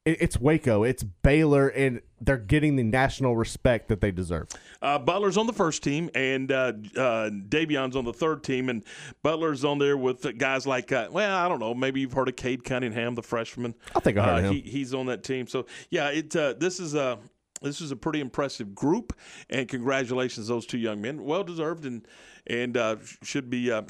[0.05, 4.49] it, it's Waco, it's Baylor, and they're getting the national respect that they deserve.
[4.81, 8.85] Uh, Butler's on the first team, and uh, uh, Davion's on the third team, and
[9.23, 12.37] Butler's on there with guys like, uh, well, I don't know, maybe you've heard of
[12.37, 13.75] Cade Cunningham, the freshman.
[13.95, 14.55] I think I heard uh, him.
[14.55, 16.35] He, he's on that team, so yeah, it.
[16.35, 17.19] Uh, this is a
[17.63, 19.13] this is a pretty impressive group,
[19.49, 22.07] and congratulations those two young men, well deserved, and
[22.47, 23.71] and uh, should be.
[23.71, 23.83] Uh,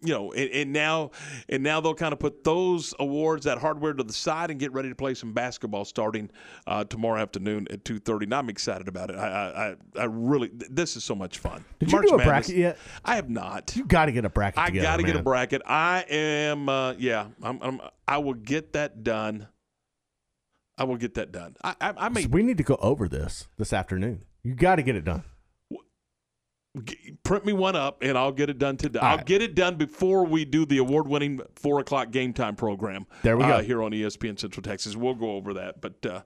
[0.00, 1.10] you know, and, and, now
[1.48, 4.72] and now they'll kind of put those awards, that hardware to the side, and get
[4.72, 6.30] ready to play some basketball starting
[6.68, 8.24] uh, tomorrow afternoon at two thirty.
[8.24, 9.16] Now I'm excited about it.
[9.16, 11.64] I, I, I really, this is so much fun.
[11.80, 12.78] Did March you do a Madness, bracket yet?
[13.04, 13.74] I have not.
[13.74, 14.60] You got to get a bracket.
[14.60, 15.62] I got to get a bracket.
[15.66, 19.48] I am, uh, yeah, I'm, I'm, I will get that done
[20.78, 21.56] I will get that done.
[21.62, 22.22] I, I, I may.
[22.22, 24.24] So we need to go over this this afternoon.
[24.42, 25.24] You got to get it done.
[27.24, 29.00] Print me one up, and I'll get it done today.
[29.00, 29.26] All I'll right.
[29.26, 33.06] get it done before we do the award-winning four o'clock game time program.
[33.22, 34.94] There we go uh, here on ESPN Central Texas.
[34.96, 36.04] We'll go over that, but.
[36.06, 36.22] Uh,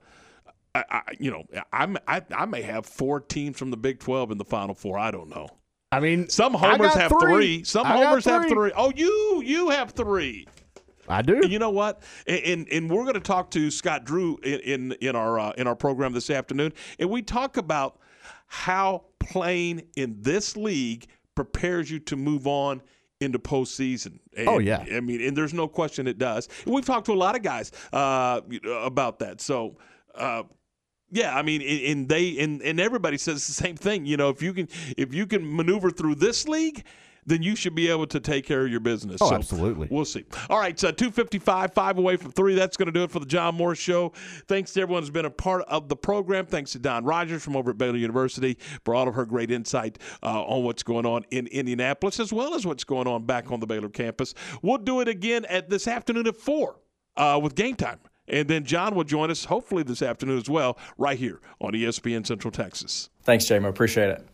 [0.74, 4.30] I, I, you know, I'm, I, I may have four teams from the Big 12
[4.30, 4.98] in the Final Four.
[4.98, 5.50] I don't know.
[5.92, 7.32] I mean, some homers have three.
[7.34, 7.64] three.
[7.64, 8.32] Some homers three.
[8.32, 8.72] have three.
[8.74, 10.46] Oh, you you have three.
[11.13, 11.47] I do.
[11.47, 12.03] You know what?
[12.27, 15.67] And and we're going to talk to Scott Drew in in, in our uh, in
[15.67, 17.99] our program this afternoon, and we talk about
[18.47, 22.83] how playing in this league prepares you to move on
[23.21, 24.19] into postseason.
[24.37, 26.49] And, oh yeah, I mean, and there's no question it does.
[26.65, 28.41] And we've talked to a lot of guys uh,
[28.83, 29.41] about that.
[29.41, 29.77] So.
[30.15, 30.43] Uh,
[31.15, 34.07] yeah, I mean, and they and, and everybody says the same thing.
[34.07, 36.85] You know, if you can if you can maneuver through this league,
[37.27, 39.18] then you should be able to take care of your business.
[39.20, 39.89] Oh, so absolutely.
[39.91, 40.25] We'll see.
[40.51, 42.55] All right, so 255, five away from three.
[42.55, 44.12] That's going to do it for the John Morris Show.
[44.47, 46.47] Thanks to everyone who's been a part of the program.
[46.47, 49.99] Thanks to Dawn Rogers from over at Baylor University for all of her great insight
[50.23, 53.61] uh, on what's going on in Indianapolis, as well as what's going on back on
[53.61, 54.35] the Baylor campus.
[54.62, 56.77] We'll do it again at this afternoon at 4
[57.16, 58.01] uh, with game time.
[58.29, 62.27] And then John will join us hopefully this afternoon as well, right here on ESPN
[62.27, 63.11] Central Texas.
[63.25, 63.68] Thanks, Jamie.
[63.68, 64.27] Appreciate it.